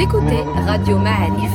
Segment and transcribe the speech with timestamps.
[0.00, 1.52] Écoutez Radio Ma'arif.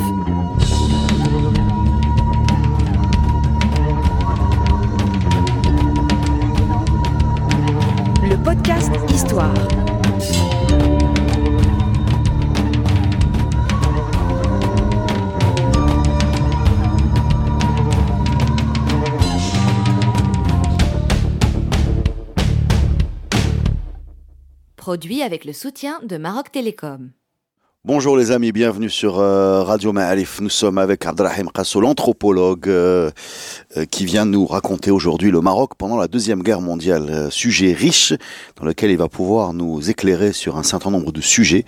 [8.22, 9.54] Le podcast Histoire.
[24.76, 27.12] Produit avec le soutien de Maroc Télécom.
[27.86, 30.40] Bonjour les amis, bienvenue sur euh, Radio Ma'alif.
[30.40, 33.12] Nous sommes avec Abdrahim Qasso, l'anthropologue euh,
[33.76, 37.28] euh, qui vient nous raconter aujourd'hui le Maroc pendant la Deuxième Guerre mondiale.
[37.30, 38.14] sujet riche
[38.56, 41.66] dans lequel il va pouvoir nous éclairer sur un certain nombre de sujets.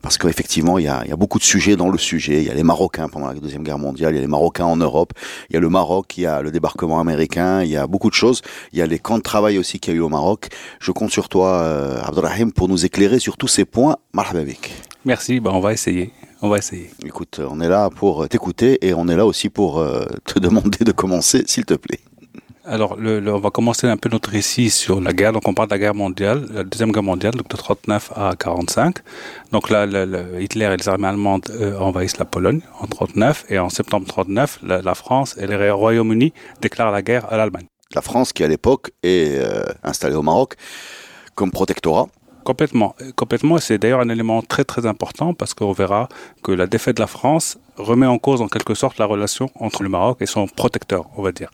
[0.00, 2.40] parce qu'effectivement, il y a, y a beaucoup de sujets dans le sujet.
[2.40, 4.64] Il y a les Marocains pendant la Deuxième Guerre mondiale, il y a les Marocains
[4.64, 5.12] en Europe,
[5.50, 8.08] il y a le Maroc, il y a le débarquement américain, il y a beaucoup
[8.08, 8.40] de choses.
[8.72, 10.48] Il y a les camps de travail aussi qu'il y a eu au Maroc.
[10.80, 13.98] Je compte sur toi, Abdrahim, pour nous éclairer sur tous ces points.
[14.14, 14.87] Marhababik.
[15.08, 16.12] Merci, bah on va essayer.
[16.42, 16.90] On va essayer.
[17.02, 20.84] Écoute, on est là pour t'écouter et on est là aussi pour euh, te demander
[20.84, 22.00] de commencer, s'il te plaît.
[22.66, 25.32] Alors, le, on va commencer un peu notre récit sur la guerre.
[25.32, 28.34] Donc, on parle de la guerre mondiale, la deuxième guerre mondiale, donc de 39 à
[28.38, 28.98] 45.
[29.50, 33.58] Donc là, le, Hitler et les armées allemandes euh, envahissent la Pologne en 39 et
[33.58, 37.68] en septembre 39, la, France et le Royaume-Uni déclarent la guerre à l'Allemagne.
[37.94, 40.56] La France, qui à l'époque est euh, installée au Maroc
[41.34, 42.08] comme protectorat.
[42.48, 43.58] Complètement, complètement.
[43.58, 46.08] C'est d'ailleurs un élément très très important parce qu'on verra
[46.42, 49.82] que la défaite de la France remet en cause en quelque sorte la relation entre
[49.82, 51.50] le Maroc et son protecteur, on va dire.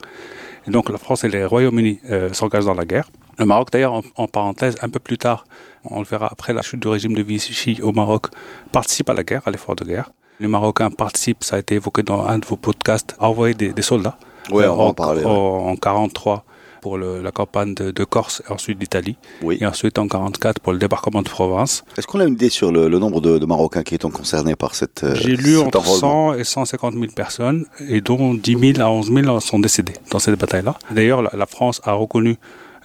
[0.68, 3.10] Et donc la France et les Royaumes-Unis euh, s'engagent dans la guerre.
[3.40, 5.46] Le Maroc, d'ailleurs, en, parenthèse, un peu plus tard,
[5.84, 8.28] on le verra après la chute du régime de Vichy au Maroc,
[8.70, 10.12] participe à la guerre, à l'effort de guerre.
[10.38, 13.82] Les Marocains participent, ça a été évoqué dans un de vos podcasts, à envoyer des,
[13.82, 14.16] soldats.
[14.52, 15.24] Ouais, on va en, parler.
[15.24, 16.44] En, 43
[16.84, 19.16] pour la campagne de, Corse et ensuite d'Italie.
[19.50, 21.82] Et ensuite en 44 pour le débarquement de Provence.
[21.96, 25.02] Est-ce qu'on a une idée sur le, nombre de, Marocains qui sont concernés par cette
[25.02, 29.14] euh, J'ai lu entre 100 et 150 000 personnes et dont 10 000 à 11
[29.14, 30.76] 000 sont décédés dans cette bataille-là.
[30.90, 32.36] D'ailleurs, la, France a reconnu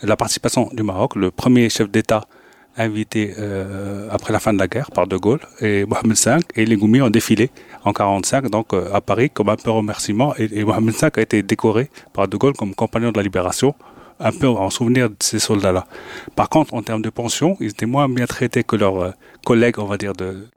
[0.02, 2.22] la participation du Maroc, le premier chef d'État
[2.80, 6.66] invité euh, après la fin de la guerre par De Gaulle et Mohamed V et
[6.66, 7.52] les Goumi ont défilé
[7.84, 11.22] en 45 donc euh, à Paris comme un peu remerciement et, et Mohamed V a
[11.22, 13.76] été décoré par De Gaulle comme compagnon de la libération
[14.20, 15.86] un peu en souvenir de ces soldats-là.
[16.36, 19.12] Par contre, en termes de pension, ils étaient moins bien traités que leurs euh,
[19.46, 20.48] collègues, on va dire, de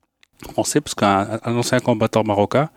[0.53, 2.71] français, parce qu'un ancien combattant marocain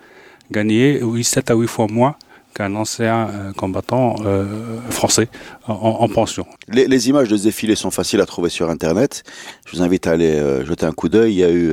[0.52, 2.16] gagnait 7 à 8 fois moins
[2.56, 5.30] qu'un ancien euh, combattant euh, français
[5.68, 6.48] en, pension.
[6.68, 9.24] Les, images de ce défilé sont faciles à trouver sur Internet.
[9.68, 11.34] Je vous invite à aller jeter un coup d'œil.
[11.34, 11.72] Il y a eu,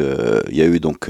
[0.51, 1.09] il y a eu donc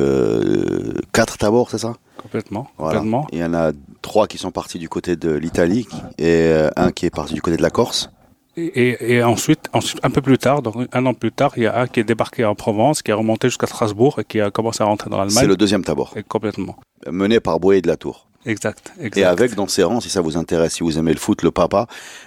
[1.13, 1.95] quatre tabords, c'est ça?
[2.23, 3.27] Complètement, complètement.
[3.33, 6.93] Il y en a trois qui sont partis du côté de l'Italie et euh, un
[6.93, 8.11] qui est parti du côté de la Corse.
[8.55, 9.71] Et, ensuite,
[10.03, 12.05] un peu plus tard, donc un an plus tard, il y a un qui est
[12.05, 15.17] débarqué en Provence, qui est remonté jusqu'à Strasbourg et qui a commencé à rentrer dans
[15.17, 15.39] l'Allemagne.
[15.41, 16.15] C'est le deuxième tabord.
[16.29, 16.77] complètement.
[17.11, 18.29] Mené par Boyer de la Tour.
[18.45, 19.17] Exact, exact.
[19.19, 21.51] Et avec dans ses rangs, si ça vous intéresse, si vous aimez le foot, le
[21.51, 21.87] papa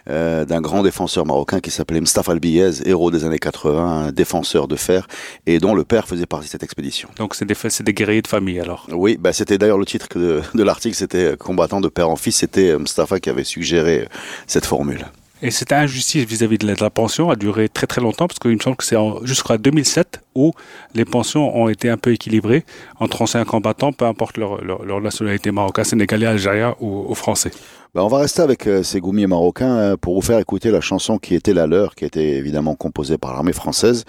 [0.10, 4.68] euh, d'un grand défenseur marocain qui s'appelait Mustafa Albiyez, héros des années 80, un défenseur
[4.68, 5.08] de fer,
[5.46, 7.10] et dont le père faisait partie de cette expédition.
[7.18, 10.42] Donc c'est des, des guerriers de famille alors Oui, bah c'était d'ailleurs le titre de,
[10.54, 14.08] de l'article, c'était combattant de père en fils, c'était Mustafa qui avait suggéré
[14.48, 15.06] cette formule.
[15.46, 18.60] Et cette injustice vis-à-vis de, la pension a duré très très longtemps parce qu'il me
[18.60, 18.96] semble que c'est
[19.26, 20.54] jusqu'à 2007 où
[20.96, 22.66] les pensions ont été un peu équilibrées
[23.00, 27.52] entre anciens combattants, peu importe leur, leur, nationalité marocaine, sénégalais, algérien ou, ou français.
[27.96, 30.82] Ben, on va rester avec euh, ces goumiers marocains euh, pour vous faire écouter la
[30.82, 34.04] chanson qui était la leur, qui était évidemment composée par l'armée française.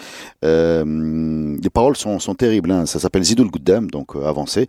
[0.45, 2.73] Euh, les paroles sont, sont terribles.
[2.73, 2.87] Hein.
[2.87, 4.67] Ça s'appelle Zidoul Gouddem, donc euh, avancé,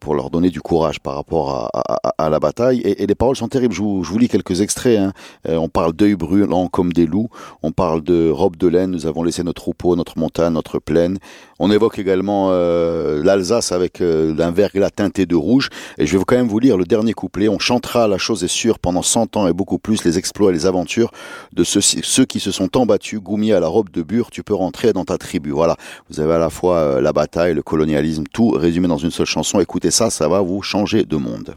[0.00, 2.80] pour leur donner du courage par rapport à, à, la bataille.
[2.80, 3.74] Et, et, les paroles sont terribles.
[3.74, 4.98] Je vous, je vous lis quelques extraits.
[4.98, 5.12] Hein.
[5.48, 7.30] on parle d'œil brûlant comme des loups.
[7.62, 8.90] On parle de robe de laine.
[8.90, 11.18] Nous avons laissé notre troupeau, notre montagne, notre plaine.
[11.58, 15.70] On évoque également l'Alsace avec un verglas teinté de rouge.
[15.98, 17.48] Et je vais quand même vous lire le dernier couplet.
[17.48, 20.52] On chantera la chose est sûre, pendant 100 ans et beaucoup plus, les exploits et
[20.52, 21.10] les aventures
[21.52, 24.92] de ceux, qui se sont embattus, Goumier à la robe de bure, tu peux rentrer
[24.92, 25.50] dans ta tribu.
[25.50, 25.76] Voilà,
[26.10, 29.26] vous avez à la fois euh, la bataille, le colonialisme, tout résumé dans une seule
[29.26, 29.60] chanson.
[29.60, 31.54] Écoutez ça, ça va vous changer de monde.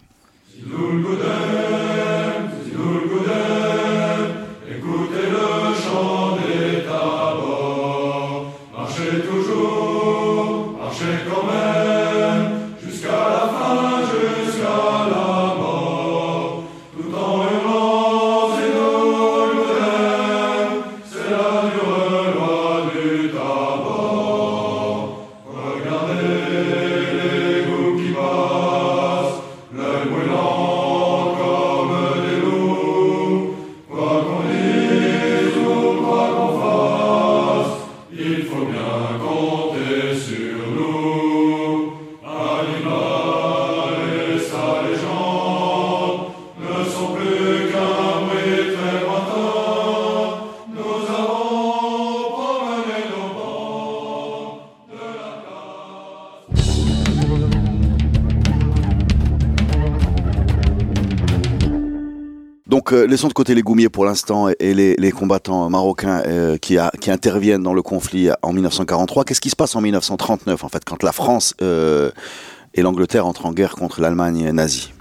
[63.19, 67.63] Laissons de côté les Goumiers pour l'instant et les, combattants marocains euh, qui, qui, interviennent
[67.63, 69.25] dans le conflit en 1943.
[69.25, 73.51] Qu'est-ce qui se passe en 1939, en fait, quand la France et l'Angleterre entrent en
[73.51, 74.93] guerre contre l'Allemagne nazie?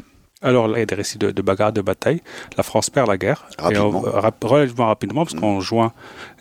[0.42, 2.20] Alors, il y a des récits de, bagarres, de batailles.
[2.56, 3.46] La France perd la guerre.
[3.56, 4.02] Rapidement.
[4.42, 5.92] relativement rapidement, parce qu'en juin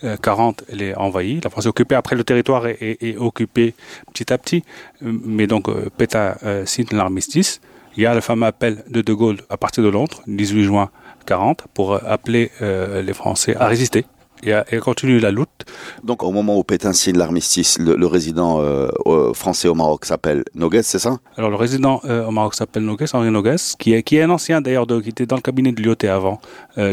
[0.02, 1.42] 40, elle est envahie.
[1.44, 1.94] La France est occupée.
[1.94, 3.76] Après, le territoire est, occupé
[4.14, 4.64] petit à petit.
[5.02, 7.62] Mais donc, Pétain signe l'armistice.
[7.98, 10.90] Il y a le fameux appel de De Gaulle à partir de Londres, 18 juin
[11.28, 14.06] 40, pour appeler euh, les Français à résister
[14.44, 15.66] et, à, continuer la lutte.
[16.04, 20.86] Donc au moment où Pétain signe l'armistice, le, résident euh, français au Maroc s'appelle Noguès,
[20.86, 21.18] c'est ça?
[21.38, 24.30] Alors le résident euh, au Maroc s'appelle Noguès, Henri Noguès, qui est, qui est un
[24.30, 26.40] ancien d'ailleurs, qui était dans le cabinet de Lyoté avant,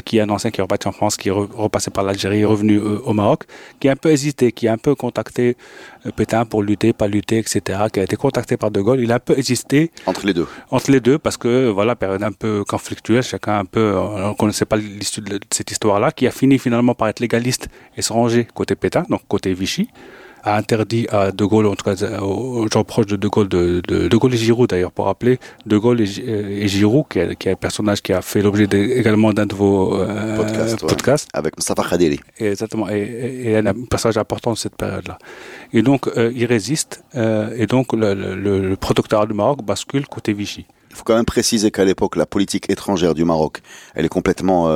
[0.05, 2.79] qui est un ancien qui est reparti en France, qui est repassé par l'Algérie, revenu
[2.79, 3.45] au Maroc,
[3.81, 5.57] qui a un peu hésité, qui a un peu contacté
[6.17, 9.01] Pétain pour lutter, pas lutter, etc., qui a été contacté par De Gaulle.
[9.01, 9.91] Il a un peu hésité.
[10.07, 10.47] Entre les deux.
[10.71, 14.35] Entre les deux, parce que, voilà, période un peu conflictuelle, chacun un peu, on ne
[14.35, 18.75] connaissait pas l'issue de cette histoire-là, qui a fini finalement par être légaliste et côté
[18.75, 19.89] Pétain, donc côté Vichy
[20.45, 23.81] a interdit à De Gaulle, en tout cas aux gens proches de De Gaulle, de,
[23.87, 27.53] de, Gaulle et Giroud d'ailleurs, pour rappeler De Gaulle et, Giroud, qui est, qui est,
[27.53, 30.37] un personnage qui a fait l'objet également d'un de vos euh,
[30.87, 31.29] podcasts.
[31.33, 32.21] Avec Mustafa Khadiri.
[32.39, 35.19] Exactement, et, un passage important de cette période-là.
[35.73, 40.35] Et donc, euh, il résiste, euh, et donc le, le, protectorat du Maroc bascule côté
[40.35, 40.67] Vichy.
[40.91, 43.63] Il faut quand même préciser qu'à l'époque, la politique étrangère du Maroc,
[43.95, 44.71] elle est complètement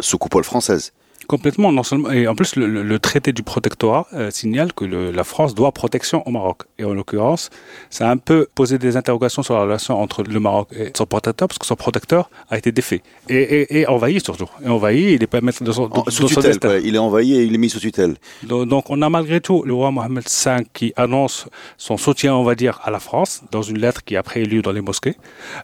[0.00, 0.92] sous coupole française.
[1.26, 5.54] Complètement, non seulement, et en plus le, traité du protectorat euh, signale que la France
[5.54, 6.62] doit protection au Maroc.
[6.78, 7.50] Et en l'occurrence,
[7.90, 11.06] ça a un peu posé des interrogations sur la relation entre le Maroc et son
[11.06, 14.48] protecteur, parce que son protecteur a été défait et, envahi surtout.
[14.64, 17.44] Et envahi, il n'est pas maître de son, de, sous tutelle, Il est envahi et
[17.44, 18.16] il est mis sous tutelle.
[18.42, 21.46] Donc, on a malgré tout le roi Mohamed V qui annonce
[21.76, 24.62] son soutien, on va dire, à la France dans une lettre qui après est lue
[24.62, 25.16] dans les mosquées.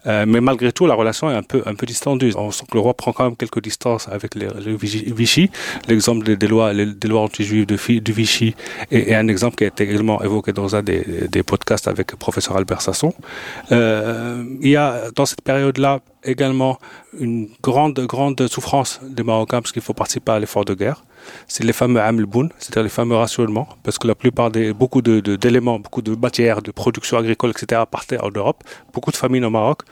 [0.06, 2.32] Euh, mais malgré tout, la relation est un peu un peu distendue.
[2.36, 5.49] On sent que le roi prend quand même quelques distances avec les, les Vichy
[5.88, 8.54] L'exemple des, lois, des lois anti-juives de, Vichy
[8.90, 12.56] est, un exemple qui a été également évoqué dans un des, podcasts avec le professeur
[12.56, 13.12] Albert Sasson.
[13.72, 16.78] Euh, il y a dans cette période-là également
[17.18, 21.04] une grande, grande souffrance des Marocains parce qu'il faut participer à l'effort de guerre.
[21.48, 25.78] C'est les fameux Hamlboun, c'est-à-dire les fameux rationnements, parce que la plupart des, beaucoup d'éléments,
[25.78, 28.62] beaucoup de matières, de production agricole, etc., partaient en Europe.
[28.92, 29.82] Beaucoup de famines au Maroc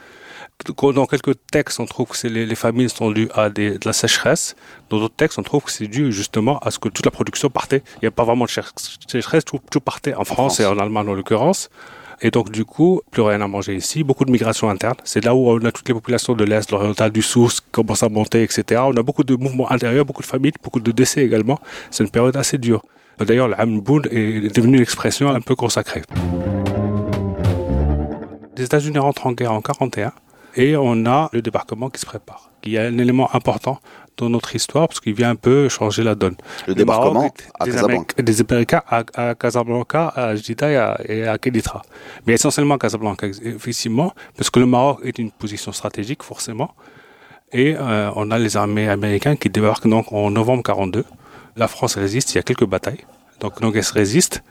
[0.65, 4.55] dans quelques textes, on trouve que les, les, famines sont dues à de la sécheresse.
[4.89, 7.49] Dans d'autres textes, on trouve que c'est dû justement à ce que toute la production
[7.49, 7.81] partait.
[7.95, 8.51] Il n'y a pas vraiment de
[9.07, 11.69] sécheresse, tout, partait en, France, et en Allemagne en l'occurrence.
[12.21, 14.03] Et donc, du coup, plus rien à manger ici.
[14.03, 14.95] Beaucoup de migration interne.
[15.05, 18.03] C'est là où on a toutes les populations de l'Est, l'Oriental, du Sud qui commencent
[18.03, 18.81] à monter, etc.
[18.85, 21.59] On a beaucoup de mouvements intérieurs, beaucoup de familles, beaucoup de décès également.
[21.89, 22.83] C'est une période assez dure.
[23.19, 26.01] D'ailleurs, le est devenu une expression un peu consacrée.
[28.57, 30.11] Les États-Unis rentrent en guerre en 41
[30.55, 33.79] et on a le débarquement qui se prépare, qui est un élément important
[34.17, 36.35] dans notre histoire parce qu'il vient un peu changer la donne.
[36.67, 38.21] Le, débarquement à des Casablanca.
[38.21, 41.81] des Américains à, Casablanca, à Jeddah et à, Keditra.
[42.27, 46.73] Mais essentiellement à Casablanca, effectivement, parce que le Maroc est une position stratégique, forcément.
[47.51, 51.03] Et euh, on a les armées américaines qui débarquent donc en novembre 42.
[51.55, 53.05] La France résiste, il y a quelques batailles.
[53.39, 54.43] Donc Nogues résiste.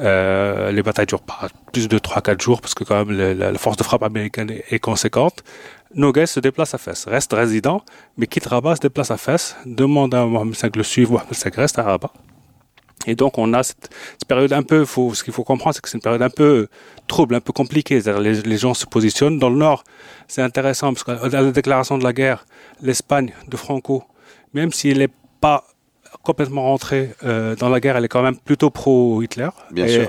[0.00, 3.76] Euh, les batailles durent pas plus de 3-4 jours parce que quand même la, force
[3.76, 5.42] de frappe américaine est, conséquente.
[5.94, 7.82] Nogues se déplace à Fès, reste résident,
[8.16, 11.50] mais quitte Rabat, se déplace à Fès, demande à Mohamed V le suivre, Mohamed V
[11.56, 12.12] reste à Rabat.
[13.06, 13.90] Et donc on a cette,
[14.28, 16.68] période un peu, ce qu'il faut comprendre, c'est que c'est une période un peu
[17.06, 18.00] trouble, un peu compliquée.
[18.00, 19.38] Les, les gens se positionnent.
[19.38, 19.82] Dans le nord,
[20.26, 22.44] c'est intéressant parce que la déclaration de la guerre,
[22.82, 24.04] l'Espagne de Franco,
[24.52, 25.08] même s'il n'est
[25.40, 25.64] pas
[26.28, 29.48] complètement rentrée euh, dans la guerre, elle est quand même plutôt pro-Hitler.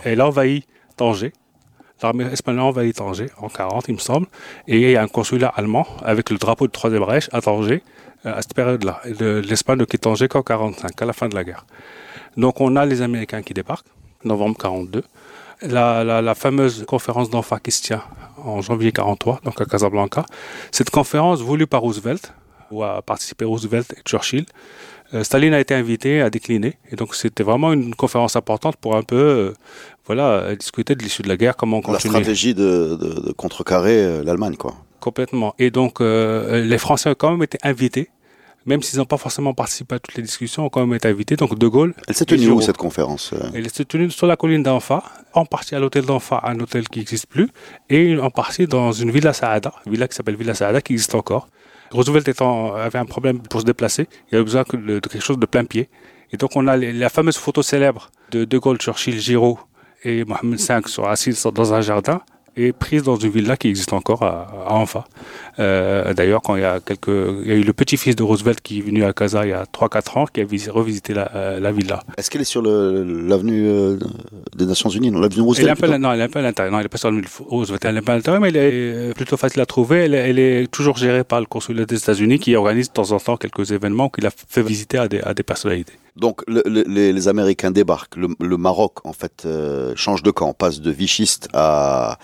[0.04, 1.32] Elle envahit Tanger.
[2.04, 4.28] L'armée espagnole envahit Tanger en 40, il me semble.
[4.68, 7.82] Et il y a un consulat allemand avec le drapeau de Troisième Reich à Tanger
[8.26, 9.02] euh, à cette période-là.
[9.50, 11.66] L'Espagne ne quitte Tanger qu'en 45, à la fin de la guerre.
[12.36, 13.88] Donc on a les Américains qui débarquent,
[14.26, 15.04] novembre 42.
[15.62, 18.04] La, la, fameuse conférence d'Anfa qui se tient
[18.44, 20.26] en janvier 43, donc à Casablanca.
[20.72, 22.34] Cette conférence voulue par Roosevelt,
[22.72, 24.46] où a participé Roosevelt et Churchill,
[25.24, 26.78] Staline a été invité à décliner.
[26.92, 29.54] Et donc, c'était vraiment une conférence importante pour un peu, euh,
[30.06, 32.14] voilà, discuter de l'issue de la guerre, comment continuer.
[32.14, 34.76] La stratégie de, de, contrecarrer euh, l'Allemagne, quoi.
[35.00, 35.56] Complètement.
[35.60, 38.10] Et donc, les Français ont quand même été invités
[38.66, 41.36] même s'ils n'ont pas forcément participé à toutes les discussions, ont quand même été invités.
[41.36, 41.94] Donc De Gaulle.
[42.08, 45.76] Elle s'est tenue où cette conférence Elle s'est tenue sur la colline d'Anfa, en partie
[45.76, 47.50] à l'hôtel d'Anfa, un hôtel qui n'existe plus,
[47.90, 51.16] et en partie dans une villa Saada, une villa qui s'appelle Villa Saada, qui existe
[51.16, 51.48] encore.
[51.92, 55.46] Roosevelt étant, avait un problème pour se déplacer, il avait besoin de, quelque chose de
[55.46, 55.90] plein pied.
[56.32, 59.60] Et donc on a la fameuse photo célèbre de De Gaulle, Churchill, Giraud
[60.04, 62.22] et Mohamed V sont assis dans un jardin.
[62.64, 65.06] Est prise dans une villa qui existe encore à, à Anfa.
[65.60, 68.62] Euh, D'ailleurs, quand il y a quelques, il y a eu le petit-fils de Roosevelt
[68.62, 71.32] qui est venu à Casa il y a 3-4 ans, qui a vis- revisité la,
[71.36, 72.02] euh, la villa.
[72.18, 73.98] Est-ce qu'elle est sur l'avenue euh,
[74.56, 76.40] des Nations Unies, non, l'avenue Elle est, Roosevelt un peu, non, elle est un peu
[76.40, 76.72] à l'intérieur.
[76.72, 77.84] Non, elle est pas sur le Roosevelt.
[77.86, 79.98] Elle est pas à l'intérieur, mais elle est plutôt facile à trouver.
[80.06, 83.12] Elle, est- elle est toujours gérée par le consulat des États-Unis qui organise de temps
[83.12, 85.94] en temps quelques événements qu'il a fait visiter à des, à des personnalités.
[86.16, 90.82] Donc le- le- les, Américains débarquent, le, Maroc en fait euh, change de camp, passe
[90.82, 92.18] de vichiste à,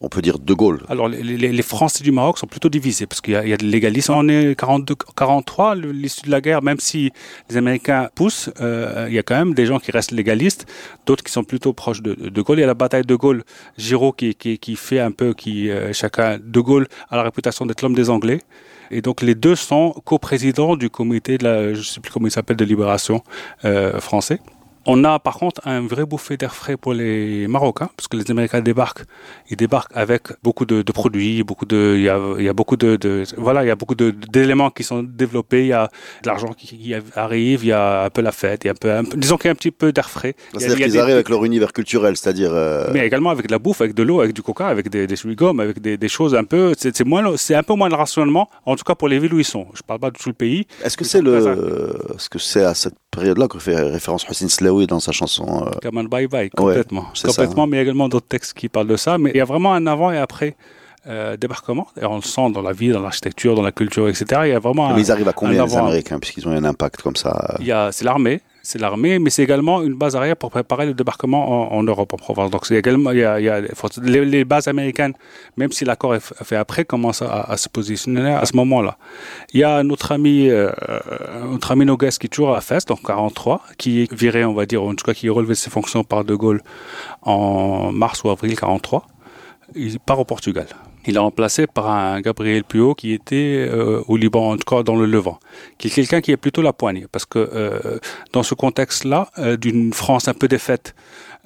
[0.00, 0.80] on peut dire, de Gaulle.
[0.88, 4.10] Alors, les, Français du Maroc sont plutôt divisés parce qu'il y a, des légalistes.
[4.10, 7.12] On est 42, 43, le- l'issue de la guerre, même si
[7.48, 10.66] les Américains poussent, euh, il y a quand même des gens qui restent légalistes,
[11.06, 12.58] d'autres qui sont plutôt proches de, de Gaulle.
[12.58, 13.44] Il y a la bataille de Gaulle,
[13.78, 17.64] Giraud qui, qui, qui fait un peu, qui euh, chacun, de Gaulle a la réputation
[17.64, 18.40] d'être l'homme des Anglais.
[18.92, 22.30] Et donc les deux sont coprésidents du comité de la, je sais plus comment il
[22.30, 23.22] s'appelle, de libération
[23.64, 24.38] euh, français.
[24.86, 28.28] On a par contre un vrai bouffée d'air frais pour les Marocains, parce que les
[28.30, 29.04] Américains débarquent,
[29.50, 32.52] ils débarquent avec beaucoup de, de produits, beaucoup de, il y a, il y a
[32.52, 35.88] beaucoup de, de- voilà, il y a beaucoup d'éléments qui sont développés, il y a
[36.22, 38.72] de l'argent qui, qui arrive, il y a un peu la fête, il y a
[38.72, 40.34] un peu, un disons qu'il y a un petit peu d'air frais.
[40.56, 43.80] C'est-à-dire qu'ils arrivent avec leur univers culturel, c'est-à-dire euh, mais également avec de la bouffe,
[43.80, 46.44] avec de l'eau, avec du coca, avec des, des chewing-gums, avec des, des choses un
[46.44, 46.72] peu.
[46.76, 48.48] C'est moins, c'est un peu moins le rationnement.
[48.66, 49.66] En tout cas pour les villes où ils sont.
[49.74, 50.66] Je parle pas de tout le pays.
[50.84, 54.86] est-ce que c'est le, est-ce que c'est à cette période-là que fait référence Hossein Slaoui
[54.88, 57.66] dans sa chanson euh, Kaman Bye Bye, complètement, ça, complètement.
[57.68, 59.18] Mais il y a également d'autres textes qui parlent de ça.
[59.18, 60.56] Mais il y a vraiment un avant et après.
[61.08, 64.42] Euh, débarquement, et on le sent dans la vie, dans l'architecture, dans la culture, etc.
[64.44, 66.62] Il y a vraiment un, Mais ils arrivent à combien les Américains puisqu'ils ont un
[66.62, 70.14] impact comme ça Il y a, c'est l'armée, c'est l'armée, mais c'est également une base
[70.14, 72.50] arrière pour préparer le débarquement en, Europe, en Provence.
[72.50, 73.60] Donc c'est également, il y a, il
[74.02, 75.14] les, bases américaines,
[75.56, 78.96] même si l'accord est fait après, commencent à, se positionner à ce moment-là.
[79.52, 80.70] Il y a notre ami, euh,
[81.50, 84.64] notre ami Nogues qui est toujours à Fès, donc 43, qui est viré, on va
[84.66, 86.62] dire, en tout cas qui a relevé ses fonctions par De Gaulle
[87.22, 89.06] en mars ou avril 43.
[89.74, 90.66] Il part au Portugal.
[91.06, 94.82] Il est remplacé par un Gabriel Puot qui était euh, au Liban, en tout cas
[94.82, 95.40] dans le Levant,
[95.78, 97.98] qui est quelqu'un qui est plutôt la poignée, parce que euh,
[98.32, 100.94] dans ce contexte-là, euh, d'une France un peu défaite,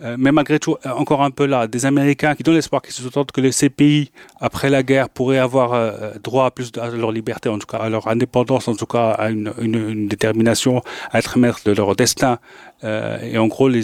[0.03, 2.93] euh, mais malgré tout euh, encore un peu là, des Américains qui donnent l'espoir, qui
[2.93, 4.11] se sentent que les- ces pays,
[4.41, 7.67] après la guerre, pourraient avoir euh, droit à plus de, à leur liberté, en tout
[7.67, 11.97] cas à leur indépendance, en tout cas à une, détermination à être maître de leur
[11.97, 12.39] destin.
[12.83, 13.83] Et en gros, les,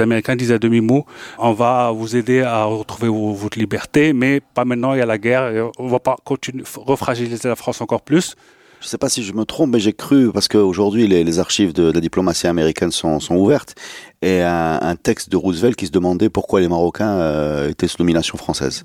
[0.00, 1.04] Américains disent à demi-mot,
[1.38, 5.18] on va vous aider à retrouver votre liberté, mais pas maintenant, il y a la
[5.18, 8.36] guerre, on va pas continuer, refragiliser la France encore plus.
[8.80, 11.72] Je ne sais pas si je me trompe, mais j'ai cru, parce qu'aujourd'hui les, archives
[11.72, 13.74] de, la diplomatie américaine sont, ouvertes,
[14.20, 18.36] et un, texte de Roosevelt qui se demandait pourquoi les Marocains euh, étaient sous domination
[18.36, 18.84] française.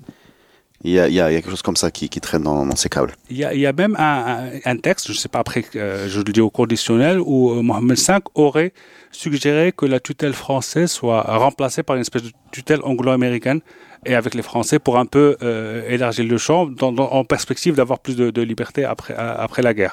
[0.82, 3.12] Il y a, quelque chose comme ça qui, traîne dans, ces câbles.
[3.28, 6.40] Il y a, même un texte, je ne sais pas après, euh, je le dis
[6.40, 8.72] au conditionnel, où euh, Mohamed V aurait
[9.10, 13.60] suggéré que la tutelle française soit remplacée par une espèce de tutelle anglo-américaine
[14.06, 17.98] et avec les Français pour un peu euh, élargir le champ dans, en perspective d'avoir
[17.98, 19.92] plus de, de liberté après, après la guerre.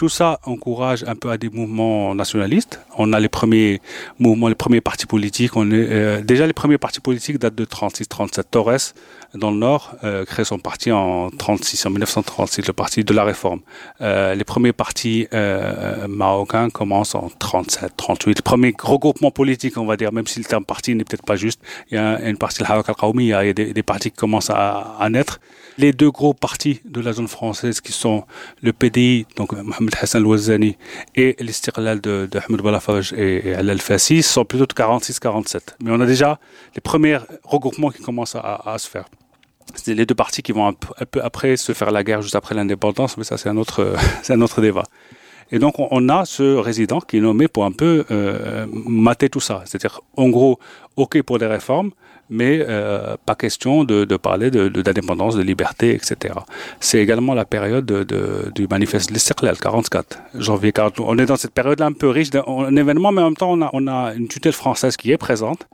[0.00, 2.80] Tout ça encourage un peu à des mouvements nationalistes.
[2.96, 3.82] On a les premiers
[4.18, 5.58] mouvements, les premiers partis politiques.
[5.58, 8.44] On est, euh, déjà, les premiers partis politiques datent de 36-37.
[8.50, 8.94] Torres,
[9.34, 13.24] dans le Nord, euh, crée son parti en 36, en 1936, le parti de la
[13.24, 13.60] Réforme.
[14.00, 15.28] Euh, les premiers partis
[16.08, 18.38] marocains commencent en 37, 38.
[18.38, 21.36] Les premiers regroupements politiques, on va dire, même si le terme parti n'est peut-être pas
[21.36, 24.48] juste, il y a une partie, le al-Qawmi, il y a des, partis qui commencent
[24.48, 25.40] à, à naître.
[25.76, 28.24] Les deux gros partis de la zone française qui sont
[28.62, 29.52] le PDI, donc
[30.00, 30.76] Hassan Louazani,
[31.14, 35.60] et l'Istiqlal de, de Ahmed Balafaj et, et Al Fassi sont plutôt de 46-47.
[35.82, 36.38] Mais on a déjà
[36.74, 39.06] les premiers regroupements qui commencent à, se faire.
[39.74, 42.54] C'est les deux partis qui vont un peu, après se faire la guerre juste après
[42.54, 44.84] l'indépendance, mais ça c'est un autre, débat.
[45.52, 49.28] Et donc on, on a ce résident qui est nommé pour un peu euh, mater
[49.28, 49.62] tout ça.
[49.66, 50.58] C'est-à-dire en gros,
[50.96, 51.90] ok pour des réformes,
[52.30, 56.34] mais euh, pas question de, parler d'indépendance, de liberté, etc.
[56.78, 61.00] C'est également la période de, de, du manifeste l'Istiqlal, 44, janvier 40.
[61.00, 63.86] On est dans cette période-là un peu riche en événements, mais en même temps on
[63.88, 65.66] a, une tutelle française qui est présente.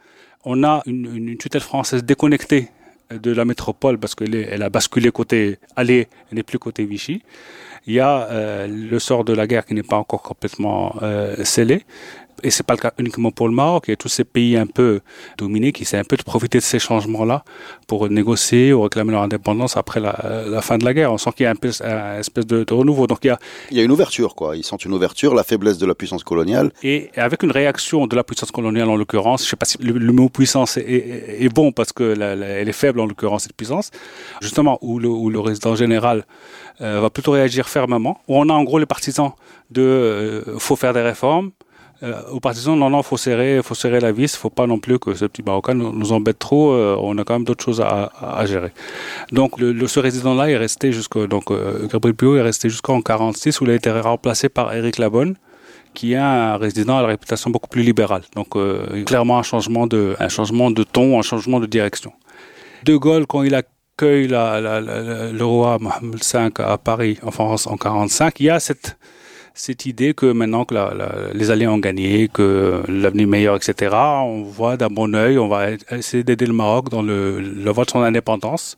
[0.45, 2.69] On a une, tutelle française déconnectée
[3.11, 7.23] de la métropole parce qu'elle elle a basculé côté aller, elle n'est plus côté Vichy.
[7.87, 11.45] Il y a euh, le sort de la guerre qui n'est pas encore complètement euh,
[11.45, 11.85] scellé.
[12.43, 13.85] Et c'est pas le cas uniquement pour le Maroc.
[13.89, 15.01] Il y a tous ces pays un peu
[15.39, 17.45] dominés qui essaient un peu de profiter de ces changements-là
[17.87, 21.13] pour négocier ou réclamer leur indépendance après la, la fin de la guerre.
[21.13, 23.07] On sent qu'il y a un peu un espèce de, de, renouveau.
[23.07, 23.39] Donc il y a
[23.71, 24.57] il y a une ouverture quoi.
[24.57, 26.73] Ils sentent une ouverture, la faiblesse de la puissance coloniale.
[26.83, 29.93] Et avec une réaction de la puissance coloniale en l'occurrence, je sais pas si le,
[29.93, 33.07] le mot puissance est, est, est, bon parce que la, la, elle est faible en
[33.07, 33.91] l'occurrence cette puissance.
[34.41, 36.25] Justement où le, où le résident général
[36.81, 38.21] euh, va plutôt réagir fermement.
[38.29, 39.33] Où on a en gros les partisans
[39.71, 41.51] de euh, faut faire des réformes
[42.03, 44.99] euh, aux partisans, non, non, faut serrer, faut serrer la vis, faut pas non plus
[44.99, 46.73] que ce petit Marocain nous, embête trop.
[46.73, 48.73] Euh, on a quand même d'autres choses à, gérer.
[49.33, 53.65] Donc, ce résident-là est resté jusqu'au, donc euh, Gabriel Pio est resté jusqu'en 46 où
[53.65, 55.37] il a été remplacé par Éric Labonne
[55.95, 58.21] qui est un résident à la réputation beaucoup plus libérale.
[58.35, 58.55] Donc,
[59.07, 60.15] clairement un changement de,
[60.93, 62.13] ton, un changement de direction.
[62.85, 67.67] De Gaulle, quand il accueille la, la, le roi Mohamed V à Paris, en France,
[67.67, 68.99] en 45, il y a cette
[69.57, 73.97] cette idée que maintenant que la, la, les Alliés ont gagné, que l'avenir meilleur, etc.,
[73.97, 77.87] on voit d'un bon oeil, on va essayer d'aider le Maroc dans le, le vote
[77.87, 78.77] de son indépendance.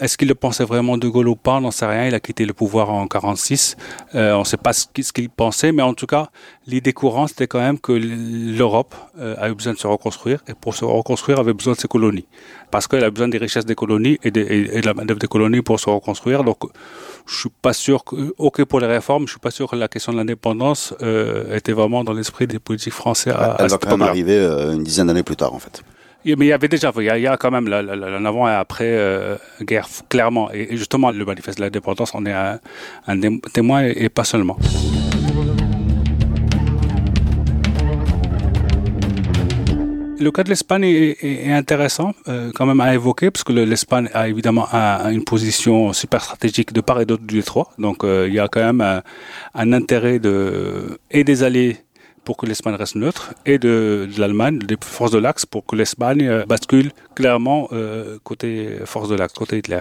[0.00, 1.56] Est-ce qu'il le pensait vraiment de Gaulle ou pas?
[1.56, 2.06] On n'en sait rien.
[2.06, 3.76] Il a quitté le pouvoir en 46.
[4.14, 6.28] Euh, on ne sait pas ce qu'il pensait, mais en tout cas,
[6.68, 10.54] l'idée courante, c'était quand même que l'Europe euh, a eu besoin de se reconstruire et
[10.54, 12.26] pour se reconstruire, avait besoin de ses colonies.
[12.70, 15.26] Parce qu'elle a besoin des richesses des colonies et de, et de la main des
[15.26, 16.44] colonies pour se reconstruire.
[16.44, 16.58] Donc,
[17.28, 19.88] je suis pas sûr que, ok pour les réformes, je suis pas sûr que la
[19.88, 23.30] question de l'indépendance euh, était vraiment dans l'esprit des politiques français.
[23.30, 25.82] À, Elle va quand même arriver euh, une dizaine d'années plus tard, en fait.
[26.24, 29.36] Mais il y avait déjà, il y a, quand même l'avant avant et après euh,
[29.62, 30.50] guerre, clairement.
[30.52, 32.58] Et, justement, le manifeste de l'indépendance en est un,
[33.06, 34.58] un témoin et pas seulement.
[40.20, 44.28] Le cas de l'Espagne est, intéressant euh, quand même à évoquer parce que l'Espagne a
[44.28, 47.70] évidemment une position super stratégique de part et d'autre du Détroit.
[47.78, 49.02] Donc euh, il y a quand même un,
[49.54, 51.76] un intérêt de et des alliés
[52.28, 55.74] pour que l'Espagne reste neutre et de, de l'Allemagne, des forces de l'Axe, pour que
[55.74, 59.80] l'Espagne euh, bascule clairement euh, côté force de l'Axe, côté Hitler.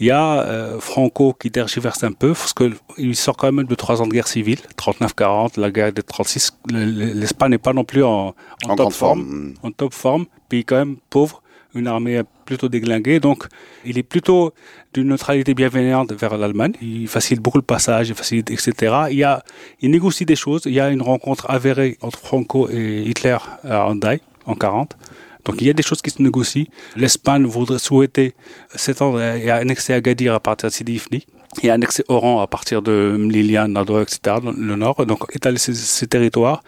[0.00, 3.74] Il y a euh, Franco qui tergiverse un peu, parce qu'il sort quand même de
[3.74, 6.56] trois ans de guerre civile, 39-40, la guerre de 36.
[6.72, 8.34] L'Espagne n'est pas non plus en,
[8.66, 11.42] en, top forme, en top forme, puis quand même pauvre
[11.74, 13.20] une armée plutôt déglinguée.
[13.20, 13.44] Donc,
[13.84, 14.52] il est plutôt
[14.92, 16.72] d'une neutralité bienveillante vers l'Allemagne.
[16.80, 18.72] Il facilite beaucoup le passage, il facilite, etc.
[19.10, 19.42] Il, y a,
[19.80, 20.62] il négocie des choses.
[20.66, 24.96] Il y a une rencontre avérée entre Franco et Hitler à Hendaye en 40.
[25.44, 26.66] Donc il y a des choses qui se négocient.
[26.96, 28.34] L'Espagne voudrait souhaiter
[28.74, 31.26] s'étendre et annexer Agadir à partir de Sidi Ifni
[31.62, 35.04] et annexer Oran à partir de Mlilian, Nador, etc., le nord.
[35.06, 36.62] Donc étaler ces, ces territoires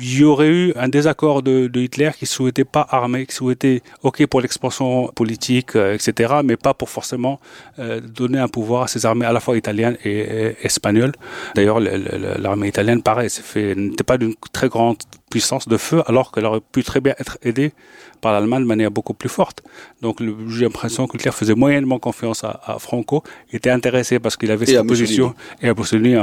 [0.00, 3.82] il y aurait eu un désaccord de, de, Hitler qui souhaitait pas armer, qui souhaitait,
[4.02, 7.40] ok pour l'expansion politique, euh, etc., mais pas pour forcément
[7.78, 11.12] euh, donner un pouvoir à ces armées à la fois italiennes et, et espagnoles.
[11.54, 13.28] D'ailleurs, l'armée italienne, pareil,
[13.76, 14.98] n'était pas d'une très grande
[15.30, 17.72] puissance de feu, alors qu'elle aurait pu très bien être aidée
[18.20, 19.62] par l'Allemagne de manière beaucoup plus forte.
[20.02, 24.50] Donc j'ai l'impression que Hitler faisait moyennement confiance à, à Franco, était intéressé parce qu'il
[24.50, 26.16] avait cette position, et à Mussolini,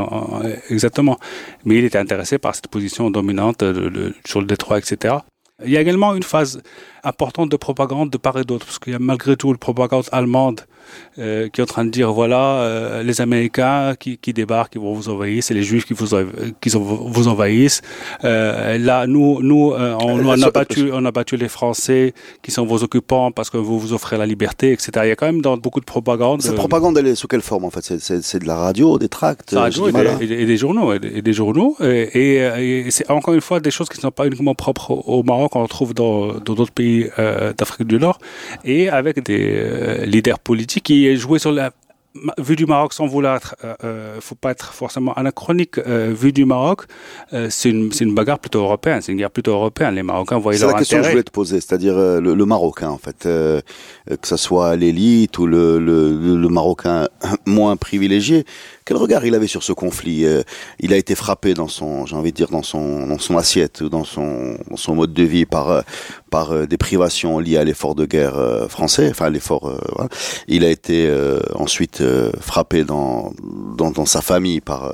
[0.70, 1.20] exactement,
[1.66, 5.15] mais il était intéressé par cette position dominante de, sur le détroit, etc.
[5.63, 6.62] Il y a également une phase
[7.04, 10.06] importante de propagande de part et d'autre, parce qu'il y a malgré tout une propagande
[10.12, 10.62] allemande
[11.19, 14.80] euh, qui est en train de dire voilà euh, les Américains qui, qui, débarquent, qui
[14.80, 16.08] vont vous envahir, c'est les Juifs qui vous
[16.60, 17.82] qui vous envahissent.
[18.24, 22.65] Euh, là, nous, nous, on, on, a battu, on a battu les Français qui sont
[22.65, 24.91] vos occupants parce que vous vous offrez la liberté, etc.
[25.04, 26.41] Il y a quand même dans beaucoup de propagande.
[26.41, 27.84] Cette propagande, elle est sous quelle forme en fait?
[28.00, 31.22] C'est de la radio, des tracts, radio et des, et, des, journaux, et des, et
[31.22, 31.76] des journaux.
[31.82, 35.22] Et, et c'est encore une fois des choses qui ne sont pas uniquement propres au
[35.22, 37.08] Maroc, on retrouve dans d'autres pays
[37.58, 38.17] d'Afrique du Nord,
[38.65, 41.72] et avec des leaders politiques qui est joué sur la
[42.38, 46.32] vu du Maroc sans vouloir être, euh, euh, faut pas être forcément anachronique, euh, vu
[46.32, 46.84] du Maroc,
[47.34, 49.95] euh, c'est une, une bagarre plutôt européenne, c'est une guerre plutôt européenne.
[49.95, 50.86] Les Marocains voyaient leur intérêt.
[50.86, 53.26] C'est la question que je voulais te poser, c'est-à-dire euh, le, le, Marocain en fait,
[53.26, 53.62] euh,
[54.08, 57.08] que ce soit l'élite ou le, le, le, Marocain
[57.47, 58.45] moins privilégié.
[58.86, 60.26] Quel regard il avait sur ce conflit
[60.82, 63.82] Il a été frappé dans son, j'ai envie de dire, dans son, dans son assiette,
[63.82, 65.84] dans son, dans son mode de vie par
[66.30, 68.36] par des privations liées à l'effort de guerre
[68.67, 69.73] français, enfin l'effort.
[69.95, 70.10] Voilà.
[70.49, 71.10] Il a été
[71.56, 73.34] ensuite euh, frappé dans,
[73.78, 74.92] dans, dans, sa famille par, euh,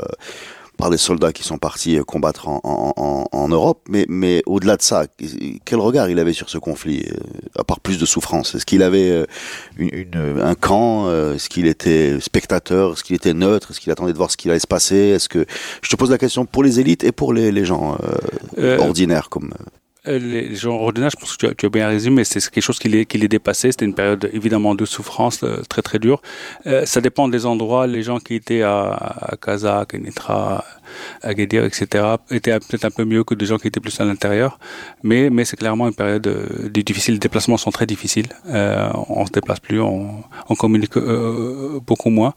[0.77, 3.81] par des soldats qui sont partis combattre en, en, en Europe.
[3.89, 5.05] Mais, mais au-delà de ça,
[5.65, 7.17] quel regard il avait sur ce conflit, euh,
[7.59, 8.55] à part plus de souffrance?
[8.55, 9.25] Est-ce qu'il avait
[9.77, 11.09] une, une, un camp?
[11.33, 12.93] Est-ce qu'il était spectateur?
[12.93, 13.71] Est-ce qu'il était neutre?
[13.71, 14.95] Est-ce qu'il attendait de voir ce qu'il allait se passer?
[14.95, 15.45] Est-ce que
[15.81, 17.97] je te pose la question pour les élites et pour les, les gens
[18.57, 19.63] euh, ordinaires comme euh,
[20.05, 23.05] les gens ordinaires, je pense que tu as, bien résumé, c'est quelque chose qui les,
[23.05, 23.71] qui les dépassait.
[23.71, 26.21] C'était une période évidemment de souffrance euh, très très dure.
[26.67, 27.85] Euh, ça dépend des endroits.
[27.87, 30.63] Les gens qui étaient à, à Kaza, à Kenitra,
[31.21, 31.85] à Guédir, etc.,
[32.31, 34.59] étaient peut-être un peu mieux que des gens qui étaient plus à l'intérieur.
[35.03, 37.15] Mais, mais c'est clairement une période euh, difficile.
[37.15, 38.27] Les déplacements sont très difficiles.
[38.47, 42.33] Euh, on se déplace plus, on, on communique euh, beaucoup moins.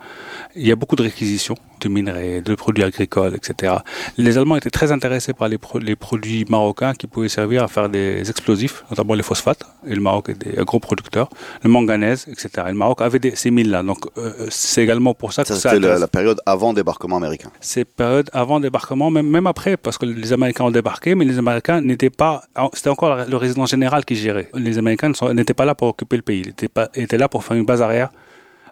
[0.56, 3.74] Il y a beaucoup de réquisitions de minerais, de produits agricoles, etc.
[4.16, 7.68] Les Allemands étaient très intéressés par les, pro les produits marocains qui pouvaient servir à
[7.68, 9.64] faire des explosifs, notamment les phosphates.
[9.86, 11.28] Et le Maroc est un gros producteur,
[11.64, 12.48] le manganèse, etc.
[12.66, 13.82] Et le Maroc avait des, ces mines-là.
[13.82, 15.70] Donc euh, c'est également pour ça, Ça, que ça.
[15.70, 17.50] c'était la, la période avant débarquement américain.
[17.60, 21.38] C'est période avant débarquement, même, même après, parce que les Américains ont débarqué, mais les
[21.38, 22.42] Américains n'étaient pas.
[22.74, 24.48] C'était encore le résident général qui gérait.
[24.54, 26.40] Les Américains n'étaient pas là pour occuper le pays.
[26.44, 28.10] Ils étaient, pas, étaient là pour faire une base arrière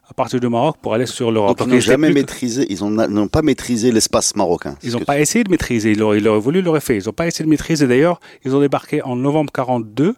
[0.09, 1.56] à partir du Maroc pour aller sur l'Europe.
[1.59, 4.76] Donc ils n'ont jamais maîtrisé, ils ont- n'ont pas maîtrisé l'espace marocain.
[4.83, 5.92] Ils n'ont pas essayé de maîtriser.
[5.92, 6.96] Ils auraient, ils auraient voulu, ils l'auraient fait.
[6.98, 7.87] Ils n'ont pas essayé de maîtriser.
[7.87, 10.16] D'ailleurs, ils ont débarqué en novembre 42.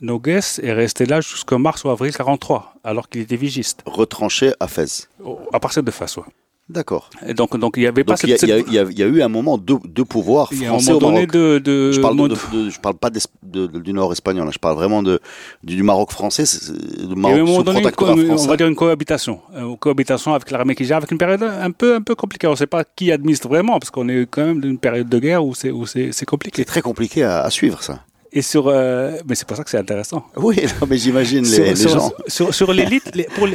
[0.00, 3.80] Nogues est resté là jusqu'en mars ou avril 43, alors qu'il était vigiste.
[3.86, 5.08] retranché à Fès.
[5.52, 6.24] À partir de Fès, ouais.
[6.70, 7.10] D'accord.
[7.36, 8.48] Donc, donc il n'y avait pas il y, cette.
[8.48, 11.10] y y y a eu un moment de, de pouvoir y un français moment au
[11.10, 11.32] donné Maroc.
[11.32, 14.50] de, de, Je parle, de, mode- de- de- je parle pas du nord espagnol, hein.
[14.50, 15.20] je parle vraiment de,
[15.62, 18.48] du, Maroc français, du y Maroc sous donné, une co- on français.
[18.48, 19.40] va dire une cohabitation.
[19.54, 22.46] Euh, Une cohabitation avec l'armée qui gère, avec une période un peu, un peu compliquée.
[22.46, 25.08] On ne sait pas qui administre vraiment, parce qu'on est quand même dans une période
[25.10, 26.64] de guerre où c'est, où c'est, c'est C'est compliqué.
[26.64, 28.00] très compliqué à, à suivre ça.
[28.32, 30.24] Et sur, euh, mais c'est pour ça que c'est intéressant.
[30.36, 32.12] Oui, non, mais j'imagine les, les sur- gens.
[32.26, 33.12] sur- sur l'élite,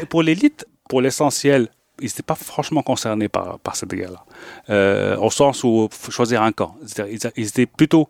[0.10, 1.69] pour l'élite, pour l'essentiel,
[2.01, 4.23] ils n'étaient pas franchement concernés par, par cette guerre-là.
[4.69, 6.75] Euh, au sens où faut choisir un camp.
[7.09, 8.07] Ils, ils étaient plutôt,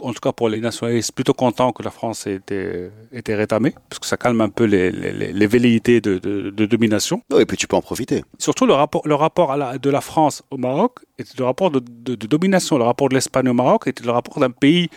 [0.00, 3.74] en tout cas pour les nationalistes, plutôt contents que la France ait été, était rétamée,
[3.88, 7.22] parce que ça calme un peu les, les, les- les velléités de, de- de domination.
[7.32, 8.22] Oui, et puis tu peux en profiter.
[8.38, 11.70] Surtout le rapport, le rapport à la- de la France au Maroc était le rapport
[11.70, 11.80] de
[12.14, 12.78] domination.
[12.78, 14.88] Le rapport de l'Espagne au Maroc était le rapport d'un pays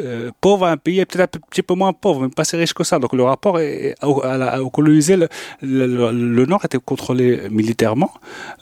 [0.00, 2.74] euh, pauvre à un pays peut-être un petit peu moins pauvre, mais pas si riche
[2.74, 2.98] que ça.
[2.98, 5.16] Donc le rapport est, au, au colonisé,
[5.62, 8.12] le, Nord était contrôlé militairement,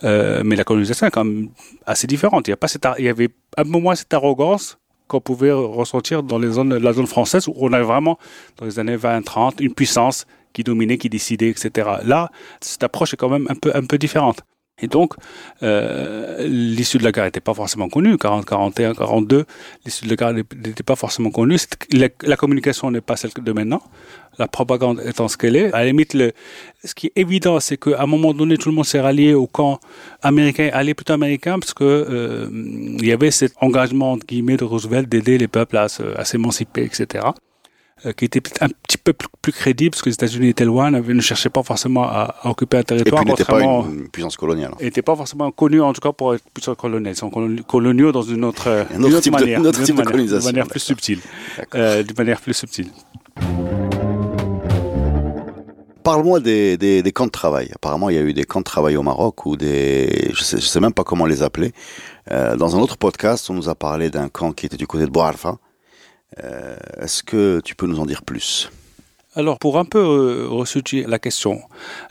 [0.05, 1.49] euh, mais la colonisation est quand même
[1.87, 2.49] assez différente.
[2.49, 5.53] Il y, a pas cette, il y avait un peu moins cette arrogance qu'on pouvait
[5.53, 8.19] ressentir dans les zones, la zone française où on avait vraiment,
[8.59, 11.91] dans les années 20-30, une puissance qui dominait, qui décidait, etc.
[12.05, 14.43] Là, cette approche est quand même un peu, un peu différente.
[14.83, 15.15] Et donc,
[15.63, 18.19] euh, l'issue de la guerre n'était pas forcément connue.
[18.19, 19.45] 40, 41, 42,
[19.85, 21.57] l'issue de la guerre n'était pas forcément connue.
[21.93, 23.81] La, communication n'est pas celle de maintenant.
[24.39, 25.73] La propagande étant ce qu'elle est.
[25.73, 26.33] À la limite, le,
[26.85, 29.47] ce qui est évident, c'est qu'à un moment donné, tout le monde s'est rallié au
[29.47, 29.79] camp
[30.23, 34.65] américain, allé plutôt américain, parce que euh, il y avait cet engagement entre guillemets de
[34.65, 37.27] Roosevelt d'aider les peuples à s'émanciper, etc.
[38.07, 40.65] euh, qui était peut-être un petit peu plus, plus crédible, parce que les États-Unis étaient
[40.65, 44.01] loin, ne cherchaient pas forcément à, à occuper un Et territoire, puis n'était pas une,
[44.03, 44.73] une puissance coloniale.
[44.81, 47.11] n'étaient pas forcément connus, en tout cas pour être plus coloniaux.
[47.11, 49.79] Ils sont coloni- coloniaux dans une autre, Un une autre type de- manière, un autre
[49.79, 51.21] d'une type de manière- colonisation, manière plus subtile.
[51.75, 52.89] Euh, d'une manière plus subtile.
[56.05, 57.71] Parle-moi des, des, des camps de travail.
[57.77, 60.57] Apparemment, il y a eu des camps de travail au Maroc ou des, je sais,
[60.61, 61.73] je sais même pas comment les appeler.
[62.33, 65.05] Euh, dans un autre podcast, on nous a parlé d'un camp qui était du côté
[65.05, 65.59] de Boarfa.
[66.43, 68.71] Euh, Est-ce que tu peux nous en dire plus?
[69.35, 71.63] Alors, pour un peu euh, resituer la question,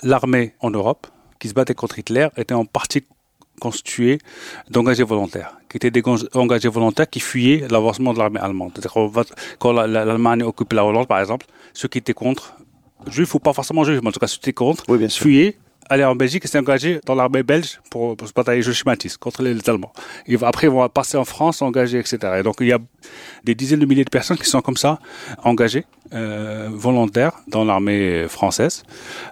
[0.03, 1.07] l'armée en Europe,
[1.39, 3.03] qui se battait contre Hitler, était en partie
[3.59, 4.17] constituée
[4.71, 6.01] d'engagés volontaires, qui étaient des
[6.33, 8.71] engagés volontaires qui fuyaient l'avancement de l'armée allemande.
[9.59, 12.55] Quand la- la- l'Allemagne occupe la Hollande, par exemple, ceux qui étaient contre,
[13.07, 15.57] juifs ou pas forcément juifs, mais en tout cas ceux qui étaient contre, Oui, fuyaient,
[15.91, 19.43] allaient en Belgique et engagés dans l'armée belge pour, pour se batailler, je schématise, contre
[19.43, 19.91] les, les Allemands.
[20.27, 22.17] Et après, ils vont passer en France, s'engager, etc.
[22.39, 22.79] Et donc, il y a
[23.43, 24.99] des dizaines de milliers de personnes qui sont comme ça
[25.43, 28.83] engagées, euh, volontaires dans l'armée française.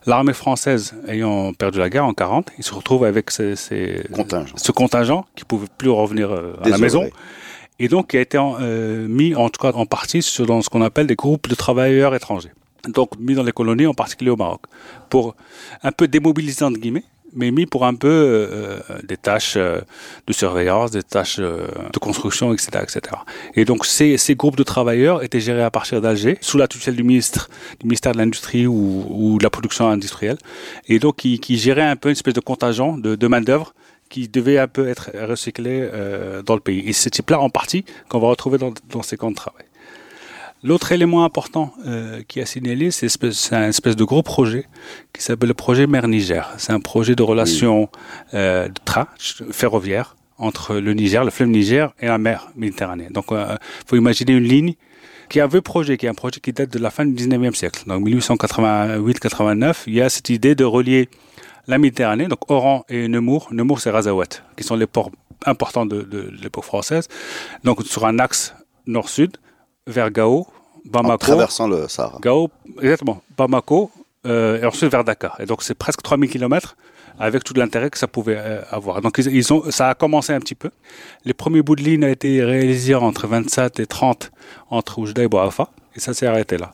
[0.05, 4.53] L'armée française ayant perdu la guerre en 40, ils se retrouvent avec ces, ces- Contingent.
[4.57, 7.03] ce contingent qui pouvait plus revenir euh, à la maison
[7.79, 10.69] et donc qui a été euh, mis en tout cas en partie sur dans ce
[10.69, 12.51] qu'on appelle des groupes de travailleurs étrangers.
[12.87, 14.61] Donc mis dans les colonies, en particulier au Maroc,
[15.09, 15.35] pour
[15.83, 19.81] un peu démobiliser entre guillemets, mais mis pour un peu euh, des tâches euh,
[20.25, 23.01] de surveillance, des tâches euh, de construction, etc., etc.
[23.55, 26.95] Et donc ces, ces groupes de travailleurs étaient gérés à partir d'Alger, sous la tutelle
[26.95, 30.37] du ministre, du ministère de l'industrie ou, ou de la production industrielle,
[30.87, 33.73] et donc qui, qui gérait un peu une espèce de contingent de, de main d'œuvre
[34.09, 36.79] qui devait un peu être recyclé euh, dans le pays.
[36.87, 39.65] Et ce type-là, en partie, qu'on va retrouver dans, dans ces camps de travail.
[40.61, 43.07] L'autre élément important euh, qui a signalé, c'est
[43.53, 44.65] un espèce de gros projet
[45.13, 46.53] qui s'appelle le projet Mer-Niger.
[46.57, 47.89] C'est un projet de relation
[48.33, 49.07] euh, de train
[49.51, 53.07] ferroviaire entre le Niger, le fleuve Niger et la mer Méditerranée.
[53.09, 54.73] Donc, il faut imaginer une ligne
[55.29, 57.13] qui a un vieux projet, qui est un projet qui date de la fin du
[57.13, 57.83] 19e siècle.
[57.87, 61.09] Donc, 1888-89, il y a cette idée de relier
[61.67, 63.49] la Méditerranée, donc Oran et Nemours.
[63.51, 64.25] Nemours, c'est Razawat,
[64.57, 65.11] qui sont les ports
[65.45, 67.07] importants de, de l'époque française.
[67.63, 68.55] Donc, sur un axe
[68.87, 69.37] nord-sud,
[69.89, 70.45] vers Gao, En
[70.85, 71.17] Bamako.
[71.17, 72.19] traversant le Sahara.
[72.21, 72.49] Gao,
[72.81, 73.91] exactement, Bamako,
[74.25, 75.35] euh, et ensuite vers Dakar.
[75.41, 76.75] Et donc, c'est presque 3000 km
[77.21, 79.01] avec tout l'intérêt que ça pouvait euh, avoir.
[79.01, 80.69] Donc, ils, ils ont, ça a commencé un petit peu.
[81.25, 84.31] Les premiers bouts de ligne ont été réalisés entre 27 et 30
[84.69, 86.73] entre Oujda et Boafa, et ça s'est arrêté là.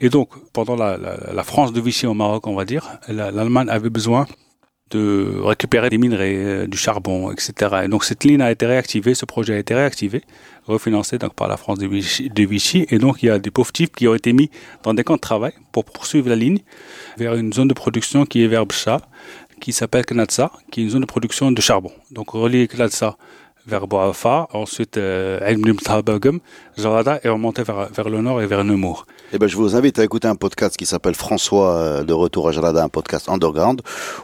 [0.00, 3.30] Et donc, pendant la, la, la France de Vichy au Maroc, on va dire, la-
[3.30, 4.26] l'Allemagne avait besoin
[4.92, 7.52] de récupérer des minerais, euh, du charbon, etc.
[7.84, 10.22] Et donc cette ligne a été réactivée, ce projet a été réactivé,
[10.66, 11.86] refinancé donc par la France de
[12.46, 12.86] Vichy.
[12.90, 14.50] Et donc il y a des pauvres types qui ont été mis
[14.82, 16.60] dans des camps de travail pour poursuivre la ligne
[17.16, 19.00] vers une zone de production qui est vers Bcha,
[19.60, 21.92] qui s'appelle Knatsa, qui est une zone de production de charbon.
[22.10, 23.16] Donc relier Knatsa
[23.66, 25.38] vers Boafa, ensuite euh,
[26.78, 29.06] Zarada et remonter vers, vers le nord et vers Nemours.
[29.32, 32.48] Eh ben, je vous invite à écouter un podcast qui s'appelle François euh, de retour
[32.48, 33.82] à Jalada, un podcast underground,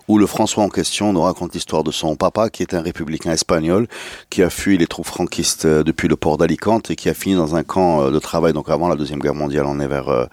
[0.09, 3.33] où le François en question nous raconte l'histoire de son papa, qui est un républicain
[3.33, 3.87] espagnol,
[4.29, 7.37] qui a fui les troupes franquistes euh, depuis le port d'Alicante et qui a fini
[7.37, 10.29] dans un camp de travail, donc avant la Deuxième Guerre mondiale, on est vers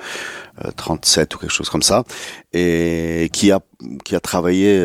[0.75, 2.03] 37 ou quelque chose comme ça,
[2.53, 3.59] et qui a,
[4.03, 4.79] qui a travaillé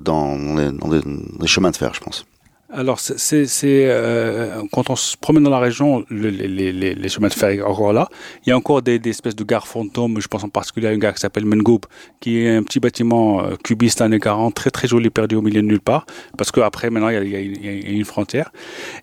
[0.00, 2.26] dans, dans des chemins de fer, je pense.
[2.68, 7.32] Alors, c'est euh, quand on se promène dans la région, les, les, les, chemins de
[7.32, 8.08] fer encore là.
[8.44, 10.20] Il y a encore des, des, espèces de gares fantômes.
[10.20, 11.82] Je pense en particulier à une gare qui s'appelle Mengoub,
[12.18, 15.62] qui est un petit bâtiment euh, cubiste années 40, très très joli, perdu au milieu
[15.62, 18.50] de nulle part, parce qu'après maintenant il y, a, il y, a, une frontière.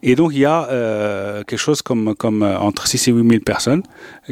[0.01, 3.29] Et donc il y a euh, quelque chose comme comme euh, entre 6 et 8
[3.29, 3.83] 000 personnes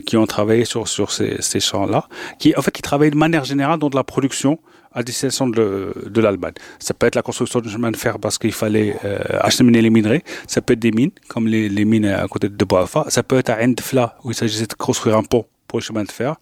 [0.05, 3.45] qui ont travaillé sur sur ces, ces champs-là, qui en fait qui travaillent de manière
[3.45, 4.59] générale dans de la production
[4.93, 6.53] à destination de, de l'Allemagne.
[6.79, 9.89] Ça peut être la construction de chemin de fer parce qu'il fallait euh, acheminer les
[9.89, 10.23] minerais.
[10.47, 13.05] Ça peut être des mines, comme les, mines à côté de Boafa.
[13.09, 16.03] Ça peut être à Endfla, où il s'agissait de construire un pont pour le chemin
[16.03, 16.35] de fer.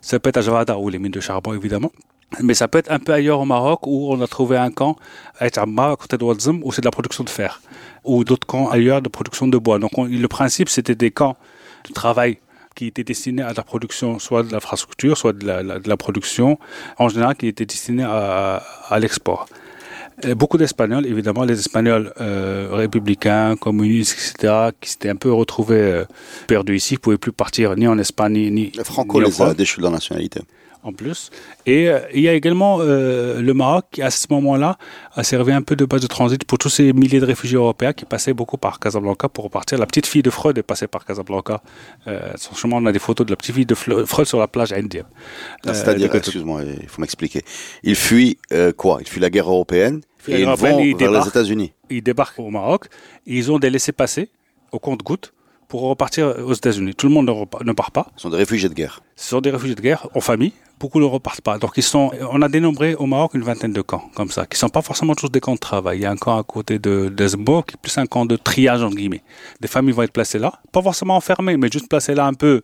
[0.00, 1.92] Ça peut être à Javada, où les mines de charbon, évidemment.
[2.40, 4.96] Mais ça peut être un peu ailleurs au Maroc, où on a trouvé un camp
[5.38, 7.60] à Etamma, à côté de Ouadzem, où c'est de la production de fer.
[8.04, 9.78] Ou d'autres camps ailleurs de production de bois.
[9.78, 11.36] Donc le principe, c'était des camps
[11.88, 12.38] de travail
[12.74, 16.58] qui était destiné à la production, soit de l'infrastructure, soit de la, de la, production,
[16.98, 19.46] en général, qui était destiné à, à l'export.
[20.36, 26.04] Beaucoup d'Espagnols, évidemment, les Espagnols euh, républicains, communistes, etc., qui s'étaient un peu retrouvés euh,
[26.46, 29.54] perdus ici, ne pouvaient plus partir ni en Espagne, ni, ni Les Franco les a
[29.54, 30.40] déchus de la nationalité
[30.82, 31.30] en plus.
[31.66, 34.78] Et euh, il y a également euh, le Maroc qui, à ce moment-là,
[35.14, 37.92] a servi un peu de base de transit pour tous ces milliers de réfugiés européens
[37.92, 39.78] qui passaient beaucoup par Casablanca pour repartir.
[39.78, 41.62] La petite fille de Freud est passée par Casablanca.
[42.06, 44.72] Euh, franchement, on a des photos de la petite fille de Freud sur la plage
[44.72, 45.06] indienne.
[45.66, 47.42] Euh, C'est-à-dire, excuse-moi, il faut m'expliquer.
[47.82, 48.38] Il fuit
[48.76, 48.98] quoi?
[49.00, 51.72] Il fuit la guerre européenne et ils vont vers les États-Unis.
[51.90, 52.86] Ils débarquent au Maroc.
[53.26, 54.30] Ils ont des laissés-passer
[54.72, 55.32] au compte-gouttes
[55.68, 56.94] pour repartir aux États-Unis.
[56.94, 58.08] Tout le monde ne, ne part pas.
[58.16, 59.02] Ce sont des réfugiés de guerre.
[59.16, 61.58] Ce sont des réfugiés de guerre en famille, beaucoup ne repartent pas.
[61.58, 64.58] Donc ils sont, on a dénombré au Maroc une vingtaine de camps comme ça, qui
[64.58, 65.98] sont pas forcément tous des camps de travail.
[65.98, 68.36] Il y a un camp à côté de d'Esbourg qui est plus un camp de
[68.36, 69.22] triage entre guillemets.
[69.60, 72.62] Des familles vont être placées là, pas forcément enfermées, mais juste placées là un peu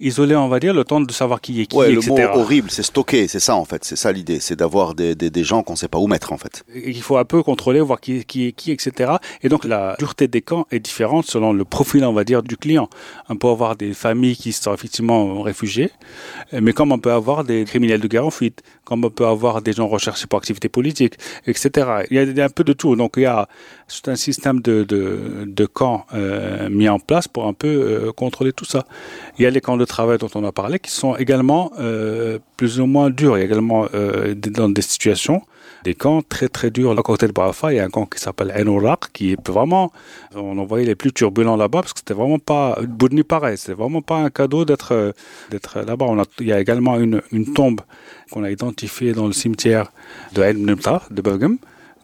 [0.00, 2.14] isolé, on va dire, le temps de savoir qui est qui, ouais, etc.
[2.16, 5.14] Le mot horrible, c'est stocker, c'est ça en fait, c'est ça l'idée, c'est d'avoir des,
[5.14, 6.64] des, des, gens qu'on ne sait pas où mettre en fait.
[6.74, 9.14] Il faut un peu contrôler, voir qui est qui, est qui etc.
[9.42, 12.56] Et donc la dureté des camps est différente selon le profil, on va dire, du
[12.56, 12.88] client.
[13.28, 15.90] On peut avoir des familles qui sont effectivement réfugiées,
[16.52, 19.62] mais comme on peut avoir des criminels de guerre en fuite, comme on peut avoir
[19.62, 21.14] des gens recherchés pour activité politique,
[21.46, 21.70] etc.
[22.10, 22.94] Il y a un peu de tout.
[22.96, 23.48] Donc il y a
[23.88, 28.52] tout un système de, de, camps euh, mis en place pour un peu euh, contrôler
[28.52, 28.84] tout ça.
[29.38, 32.38] Il y a les camps de travail dont on a parlé qui sont également euh,
[32.56, 33.36] plus ou moins durs.
[33.36, 33.86] Il y a également
[34.58, 35.42] dans des situations
[35.84, 36.92] des camps très très durs.
[36.98, 39.92] À côté de Barafa, il y a un camp qui s'appelle Enorak, qui est vraiment,
[40.34, 44.02] on envoyait les plus turbulents là-bas parce que c'était vraiment pas, Boudni pareil, c'était vraiment
[44.02, 45.14] pas un cadeau d'être
[45.50, 46.06] d'être là-bas.
[46.08, 47.80] On a, il y a également une, une tombe
[48.30, 49.92] qu'on a identifiée dans le cimetière
[50.34, 51.58] de El de Bergam,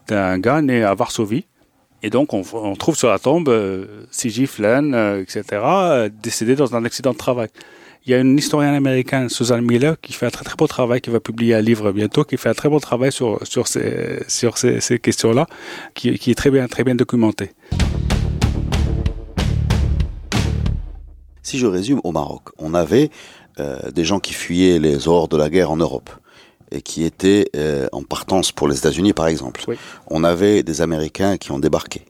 [0.07, 1.45] d'un gars né à Varsovie
[2.01, 6.85] et donc, on, trouve sur la tombe euh, Sigi euh, etc., euh, décédé dans un
[6.85, 7.49] accident de travail.
[8.09, 10.99] Il y a une historienne américaine, Susan Miller, qui fait un très très beau travail,
[10.99, 14.23] qui va publier un livre bientôt, qui fait un très beau travail sur, sur ces,
[14.27, 15.45] sur ces, ces questions-là,
[15.93, 17.51] qui, qui est très bien, très bien documenté.
[21.43, 23.11] Si je résume, au Maroc, on avait
[23.59, 26.09] euh, des gens qui fuyaient les horreurs de la guerre en Europe
[26.71, 29.61] et qui étaient euh, en partance pour les États-Unis, par exemple.
[29.67, 29.75] Oui.
[30.07, 32.05] On avait des Américains qui ont débarqué.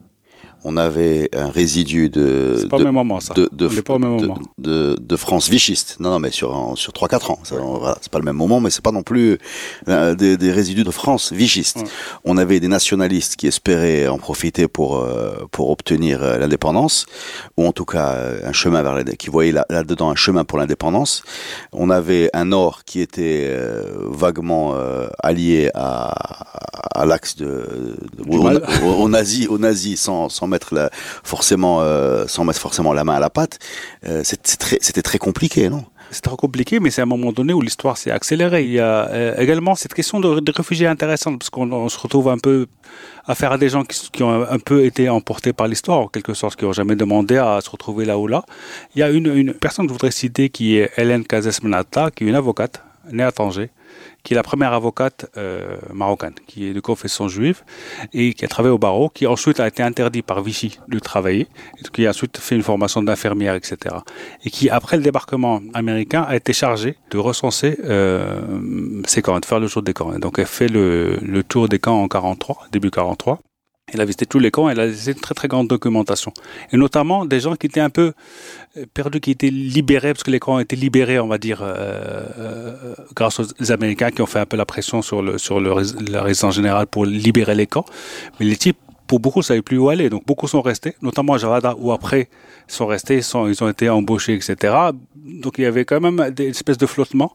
[0.64, 3.32] On avait un résidu de pas de, au même moment ça.
[3.34, 3.48] de,
[3.80, 4.38] pas au même moment.
[4.58, 5.96] de, de France vichiste.
[6.00, 7.38] Non, non, mais sur sur trois quatre ans.
[7.50, 9.38] Voilà, c'est pas le même moment, mais c'est pas non plus
[9.88, 11.78] euh, des, des résidus de France vichiste.
[11.78, 11.84] Ouais.
[12.24, 17.06] On avait des nationalistes qui espéraient en profiter pour euh, pour obtenir euh, l'indépendance,
[17.56, 21.22] ou en tout cas un chemin vers qui voyaient là- là-dedans un chemin pour l'indépendance.
[21.72, 24.74] On avait un Nord qui était euh, vaguement
[25.22, 26.12] allié à,
[26.94, 27.96] à l'axe de,
[28.28, 30.90] au nazi, au nazi sans, sans mettre
[31.24, 33.58] forcément euh, sans mettre forcément la main à la pâte.
[34.06, 35.84] Euh, C'était très compliqué, non?
[36.12, 38.64] C'est trop compliqué, mais c'est à un moment donné où l'histoire s'est accélérée.
[38.64, 42.28] Il y a euh, également cette question de, réfugiés intéressante, parce qu'on on se retrouve
[42.28, 42.66] un peu
[43.26, 46.56] affaire à des gens qui, ont un peu été emportés par l'histoire, en quelque sorte,
[46.58, 48.44] qui n'ont jamais demandé à se retrouver là ou là.
[48.96, 52.24] Il y a une, personne que je voudrais citer qui est Hélène Cazes Menata, qui
[52.24, 52.82] est une avocate,
[53.12, 53.70] née à Tanger,
[54.22, 57.62] qui est la première avocate euh, marocaine, qui est de confession juive
[58.12, 61.46] et qui a travaillé au barreau, qui ensuite a été interdit par Vichy de travailler,
[61.92, 63.96] qui a ensuite fait une formation d'infirmière, etc.
[64.44, 68.40] Et qui, après le débarquement américain, a été chargée de recenser euh,
[69.06, 70.18] ces camps, de faire le tour des camps.
[70.18, 73.40] donc elle fait le, le tour des camps en 43, début 43.
[73.92, 76.32] Elle a visité tous les camps, elle a laissé une très très grande documentation.
[76.72, 78.12] Et notamment des gens qui étaient un peu
[78.76, 81.60] euh, perdus, qui étaient libérés, parce que les camps ont été libérés, on va dire,
[81.62, 85.60] euh, euh, grâce aux Américains qui ont fait un peu la pression sur, le, sur
[85.60, 85.74] le,
[86.10, 87.84] la résidence générale pour libérer les camps.
[88.38, 90.08] Mais les types, pour beaucoup, ne savaient plus où aller.
[90.08, 92.28] Donc beaucoup sont restés, notamment à Javada, où après,
[92.68, 94.74] ils sont restés, ils, ont été embauchés, etc.
[95.16, 97.34] Donc il y avait quand même des espèces de flottement.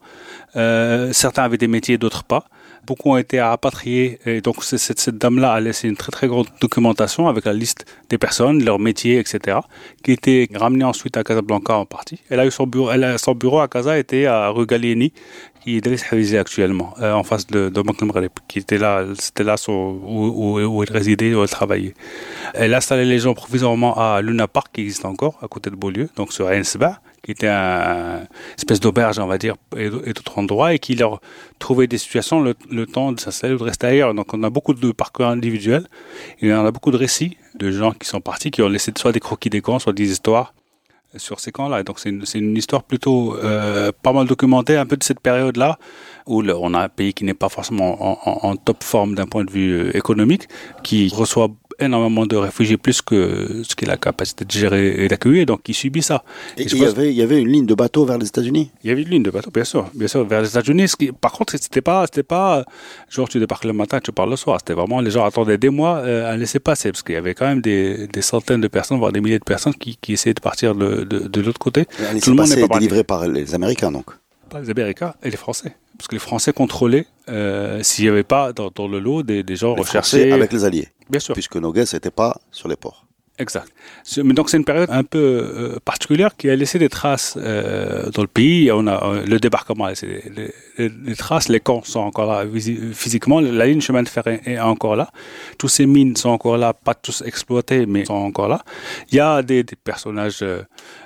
[0.53, 2.45] Certains avaient des métiers, d'autres pas
[2.85, 4.19] beaucoup ont été rapatriés.
[4.25, 7.85] Et donc, cette, cette dame-là a laissé une très, très grande documentation avec la liste
[8.09, 9.59] des personnes, leurs métiers, etc.,
[10.03, 12.19] qui était ramenée ensuite à Casablanca en partie.
[12.29, 15.11] Elle a eu son bureau, elle a, son bureau à Casa était à rue Gallieni,
[15.65, 20.83] qui est actuellement, euh, en face de, de qui était là, c'était là où, où,
[20.83, 21.95] elle résidait, où elle travaillait.
[22.53, 25.75] Elle a installé les gens provisoirement à Luna Park, qui existe encore, à côté de
[25.75, 30.75] Beaulieu, donc sur Ainsba, qui était un espèce d'auberge, on va dire, et, d'autres endroits,
[30.75, 31.21] et qui leur
[31.57, 34.13] trouvait des situations le, temps de s'installer ou de rester ailleurs.
[34.13, 35.87] Donc on a beaucoup de parcours individuels,
[36.41, 39.11] et on a beaucoup de récits de gens qui sont partis, qui ont laissé soit
[39.11, 40.53] des croquis des camps, soit des histoires
[41.17, 41.81] sur ces camps-là.
[41.81, 45.79] Donc c'est une, une, histoire plutôt euh, pas mal documentée un peu de cette période-là,
[46.27, 49.45] où on a un pays qui n'est pas forcément en, en top forme d'un point
[49.45, 50.47] de vue euh, économique,
[50.83, 55.07] qui reçoit énormément de réfugiés, plus que ce qu'il a la capacité de gérer et
[55.07, 56.23] d'accueillir, donc il subit ça.
[56.57, 58.89] Et, il, y avait, il y avait une ligne de bateau vers les États-Unis Il
[58.89, 60.87] y avait une ligne de bateau, bien sûr, bien sûr, vers les États-Unis.
[61.19, 62.65] Par contre, c'était pas, c'était pas
[63.09, 64.59] genre tu débarques le matin, tu pars le soir.
[64.59, 67.33] C'était vraiment, les gens attendaient des mois euh, à laisser passer, parce qu'il y avait
[67.33, 70.33] quand même des, des, centaines de personnes, voire des milliers de personnes qui, qui essayaient
[70.33, 71.85] de partir de, de, de l'autre côté.
[72.21, 74.05] Tout le monde n'est pas délivré par les Américains, donc
[74.49, 78.23] Pas les Américains et les Français parce que les Français contrôlaient euh, s'il n'y avait
[78.23, 80.31] pas dans, dans, le lot des, des gens les recherchés.
[80.31, 80.89] avec les Alliés.
[81.09, 81.33] Bien sûr.
[81.33, 83.05] Puisque Noguès n'était pas sur les ports.
[83.37, 83.67] Exact.
[84.23, 88.09] Mais donc c'est une période un peu euh, particulière qui a laissé des traces euh,
[88.11, 88.71] dans le pays.
[88.71, 90.23] On a le débarquement a laissé
[90.77, 91.49] des, des, traces.
[91.49, 92.45] Les camps sont encore là
[92.93, 93.41] physiquement.
[93.41, 95.09] La ligne chemin de fer est, encore là.
[95.57, 98.63] Tous ces mines sont encore là, pas tous exploités, mais sont encore là.
[99.11, 100.45] Il y a des, des personnages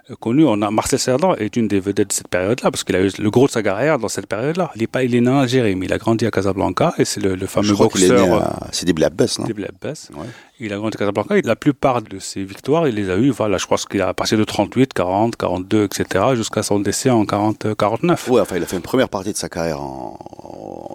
[0.10, 0.46] euh, connus.
[0.46, 3.12] On a Marcel Cerdan est une des vedettes de cette période-là parce qu'il a eu
[3.18, 4.72] le gros de sa carrière dans cette période-là.
[4.76, 7.06] Il est pas, il est né en Algérie, mais il a grandi à Casablanca et
[7.06, 8.20] c'est le, le, fameux Je crois boxeur.
[8.20, 9.46] Il est né à Sidi Blabès, non?
[9.46, 10.10] Sidi Blabès.
[10.16, 10.26] Ouais.
[10.60, 13.32] Il a grandi à Casablanca et la plupart de ses victoires, il les a eues,
[13.32, 17.26] voilà, je crois qu'il a passé de 38, 40, 42, etc., jusqu'à son décès en
[17.26, 18.28] 40, 49.
[18.30, 20.18] Oui, enfin, il a fait une première partie de sa carrière en,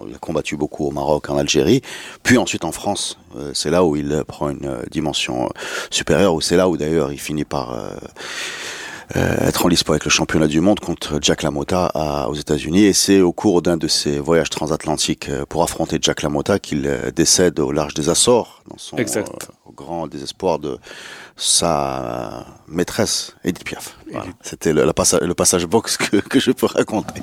[0.07, 1.81] il a combattu beaucoup au Maroc, en Algérie,
[2.23, 3.17] puis ensuite en France.
[3.53, 5.49] C'est là où il prend une dimension
[5.89, 8.07] supérieure, ou c'est là où d'ailleurs il finit par euh, euh,
[9.13, 12.85] être en lice avec le championnat du monde contre Jack LaMotta à, aux États-Unis.
[12.85, 17.59] Et c'est au cours d'un de ses voyages transatlantiques pour affronter Jack LaMotta qu'il décède
[17.59, 19.29] au large des Açores, dans son exact.
[19.29, 20.77] Euh, grand désespoir de
[21.35, 23.97] sa maîtresse, Edith Piaf.
[24.09, 24.27] Voilà.
[24.41, 27.21] C'était le, passage, le passage box que, que je peux raconter.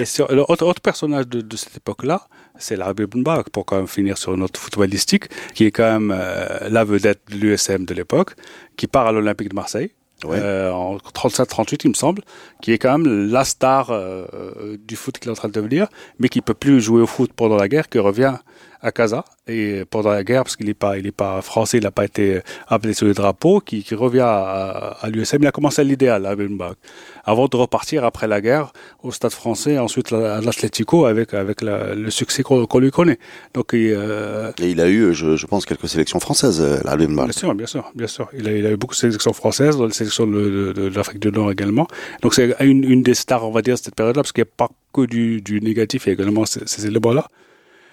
[0.00, 2.26] Et sur, le autre, autre personnage de, de cette époque-là,
[2.58, 6.68] c'est l'Arabie Ibn pour quand même finir sur note footballistique, qui est quand même euh,
[6.68, 8.34] la vedette de l'USM de l'époque,
[8.76, 9.92] qui part à l'Olympique de Marseille
[10.32, 12.22] Euh, en 37-38 il me semble,
[12.62, 15.88] qui est quand même la star euh, du foot qu'il est en train de devenir,
[16.18, 18.36] mais qui peut plus jouer au foot pendant la guerre, qui revient
[18.84, 21.84] à Casa et pendant la guerre parce qu'il n'est pas il est pas français, il
[21.84, 22.24] n'a pas été
[22.68, 26.24] appelé sur le drapeau, qui, qui revient à, à l'USM, il a commencé à l'idéal
[26.26, 26.76] à Benbach,
[27.24, 31.94] avant de repartir après la guerre au Stade Français, ensuite à l'Atlético avec avec la,
[31.94, 33.18] le succès qu'on qu lui connaît.
[33.54, 34.52] Donc il, euh...
[34.60, 37.24] et il a eu, je, je pense, quelques sélections françaises à Benbach.
[37.24, 38.28] Bien sûr, bien sûr, bien sûr.
[38.38, 40.94] Il a, il a eu beaucoup de sélections françaises, dans les sélections de, de, de
[40.94, 41.86] l'Afrique du Nord également.
[42.22, 44.50] Donc c'est une, une des stars, on va dire, de cette période-là, parce qu'il n'y
[44.50, 47.26] a pas que du, du négatif, il y a également ces, ces éléments-là.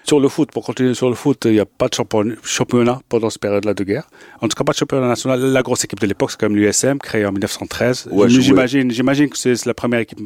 [0.04, 1.94] Sur le foot, pour continuer sur le foot, il n'y a pas de
[2.42, 4.08] championnat pendant cette période-là de guerre.
[4.40, 5.40] En tout cas, pas de championnat national.
[5.40, 8.08] La grosse équipe de l'époque, c'est comme l'USM, créée en 1913.
[8.10, 10.18] Ouais, j'imagine, j'imagine que c'est la première équipe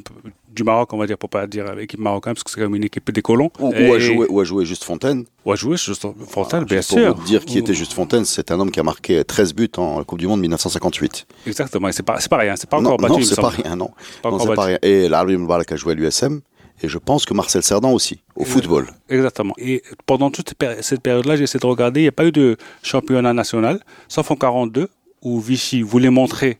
[0.57, 2.85] du Maroc, on va dire, pour pas dire équipe marocaine, parce que c'est comme une
[2.85, 3.51] équipe des colons.
[3.61, 3.95] Ou, et...
[3.95, 5.25] a joué, ou a joué Juste Fontaine.
[5.45, 6.99] Ou a joué Juste Fontaine, ah, bien sûr.
[6.99, 7.15] sûr.
[7.15, 9.71] Pour vous dire qui était Juste Fontaine, c'est un homme qui a marqué 13 buts
[9.77, 11.27] en Coupe du Monde 1958.
[11.47, 13.21] Exactement, c'est pas, pas rien, c'est pas encore non, battu.
[13.21, 13.91] Non, c'est pas rien, non.
[14.23, 14.79] Pas non pas rien.
[14.83, 16.41] Et l'Arabie Mbarak a joué à l'USM.
[16.83, 18.89] Et je pense que Marcel Cerdan aussi, au football.
[19.09, 19.55] Exactement.
[19.59, 22.57] Et pendant toute cette période-là, j'ai essayé de regarder, il n'y a pas eu de
[22.83, 24.89] championnat national, sauf en 42,
[25.23, 26.59] où Vichy voulait montrer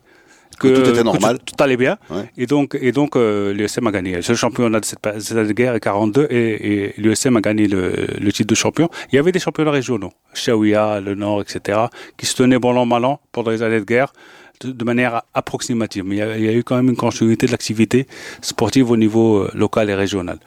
[0.59, 2.31] que, que tout était normal, tout, tout, allait bien, ouais.
[2.35, 4.15] et donc et donc euh, l'USM a gagné.
[4.15, 8.31] Le championnat de cette, cette guerre est 42 et, et l'USM a gagné le, le,
[8.31, 8.89] titre de champion.
[9.11, 11.79] Il y avait des championnats régionaux, Chaouia, le Nord, etc.,
[12.17, 14.13] qui se tenaient bon an mal an pendant les années de guerre
[14.63, 18.07] de manière approximative, mais il y, a, eu quand même une continuité de l'activité
[18.41, 20.39] sportive au niveau euh, local et régional.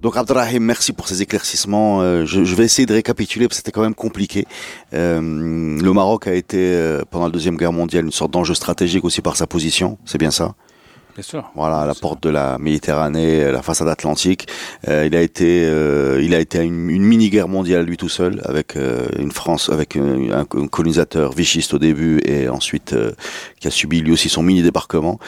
[0.00, 2.02] Donc Abdelrahim, merci pour ces éclaircissements.
[2.02, 4.46] Euh, je, vais essayer de récapituler parce que c'était quand même compliqué.
[4.94, 9.22] Euh, le Maroc a été pendant la deuxième guerre mondiale une sorte d'enjeu stratégique aussi
[9.22, 9.98] par sa position.
[10.04, 10.54] C'est bien ça?
[11.14, 11.50] Bien sûr.
[11.54, 14.48] Voilà, à la porte de la Méditerranée, la façade atlantique.
[14.86, 15.62] il a été,
[16.20, 18.76] il a été une, une mini-guerre mondiale lui tout seul, avec
[19.18, 22.94] une France, avec un, un, colonisateur vichiste au début et ensuite
[23.60, 25.18] qui a subi lui aussi son mini débarquement.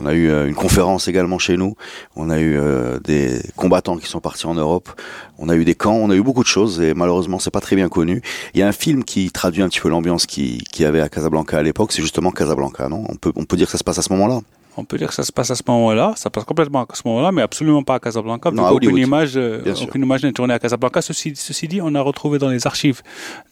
[0.00, 1.74] On a eu euh, une conférence également chez nous.
[2.16, 4.88] On a eu euh, des combattants qui sont partis en Europe.
[5.38, 5.96] On a eu des camps.
[5.96, 8.22] On a eu beaucoup de choses et malheureusement c'est pas très bien connu.
[8.54, 11.08] Il y a un film qui traduit un petit peu l'ambiance qui, qui avait à
[11.08, 11.92] Casablanca à l'époque.
[11.92, 13.04] C'est justement Casablanca, non?
[13.08, 14.40] On peut on peut dire que ça se passe à ce moment-là
[14.76, 17.02] on peut dire que ça se passe à ce moment-là, ça passe complètement à ce
[17.06, 18.50] moment-là, mais absolument pas à Casablanca.
[18.50, 21.02] Non, aucune image, euh, aucune image n'est tournée à Casablanca.
[21.02, 23.02] Ceci, ceci dit, on a retrouvé dans les archives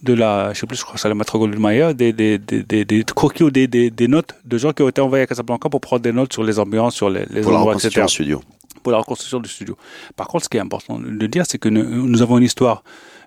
[0.03, 2.63] de la, je sais plus, je crois que c'est la Maître Goldmeier, des, des, des,
[2.63, 5.27] des, des croquis ou des, des, des, notes de gens qui ont été envoyés à
[5.27, 8.05] Casablanca pour prendre des notes sur les ambiances, sur les, les pour endroits, la etc.
[8.09, 8.41] studio.
[8.83, 9.77] Pour la reconstruction du studio.
[10.15, 12.85] Par contre, ce qui est important de dire, c'est que nous, nous avons une histoire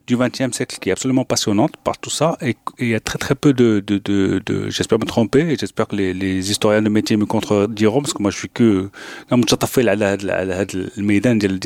[0.10, 3.20] du XXe siècle qui est absolument passionnante par tout ça et il y a très
[3.20, 7.16] très peu de, de, de, j'espère me tromper et j'espère que les, historiens de métier
[7.16, 8.90] me contrediront parce que moi je suis que
[9.30, 11.60] comme fait la le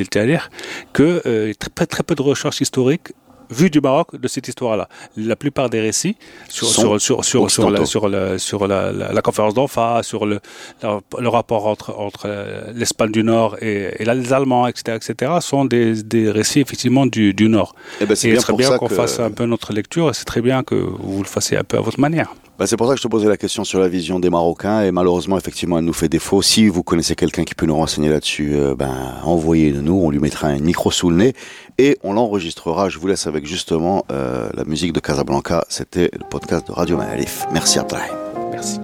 [0.92, 1.22] que
[1.76, 3.14] très très peu de recherches historiques
[3.54, 4.90] vu du Maroc de cette histoire-là.
[5.16, 6.18] La plupart des récits
[6.50, 10.40] sur sur sur sur sur la, sur, la, sur la, la, conférence d'Anfa, sur le,
[10.82, 12.28] le rapport entre entre
[12.74, 17.34] l'Espagne du Nord et, et les Allemands, etc., etc., sont des, des récits effectivement du,
[17.34, 17.76] du Nord.
[18.02, 20.26] Eh ben, et, bien il serait bien qu'on fasse un peu notre lecture et c'est
[20.26, 22.34] très bien que vous le fassiez un peu à votre manière.
[22.60, 24.84] Bah, c'est pour ça que je te posais la question sur la vision des Marocains
[24.84, 26.44] et malheureusement effectivement elle nous fait défaut.
[26.44, 28.94] Si vous connaissez quelqu'un qui peut nous renseigner là-dessus, euh, ben
[29.24, 31.34] envoyez-nous, on lui mettra un micro sous le nez
[31.80, 32.90] et on l'enregistrera.
[32.90, 35.66] Je vous laisse avec justement euh, la musique de Casablanca.
[35.68, 37.46] C'était le podcast de Radio Malif.
[37.52, 38.14] Merci Abdelrahim.
[38.52, 38.80] Merci.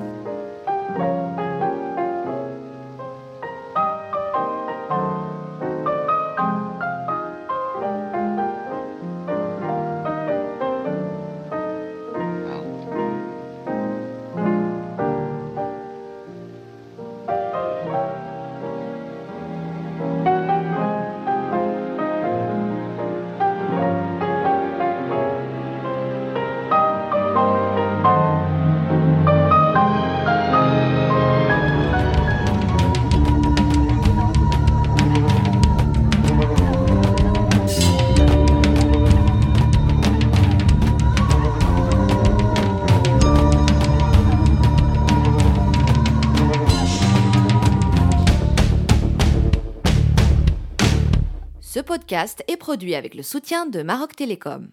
[52.47, 54.69] Est produit avec le soutien de Maroc Télécom.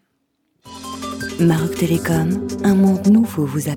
[1.39, 3.76] Maroc Télécom, un monde nouveau vous appelle.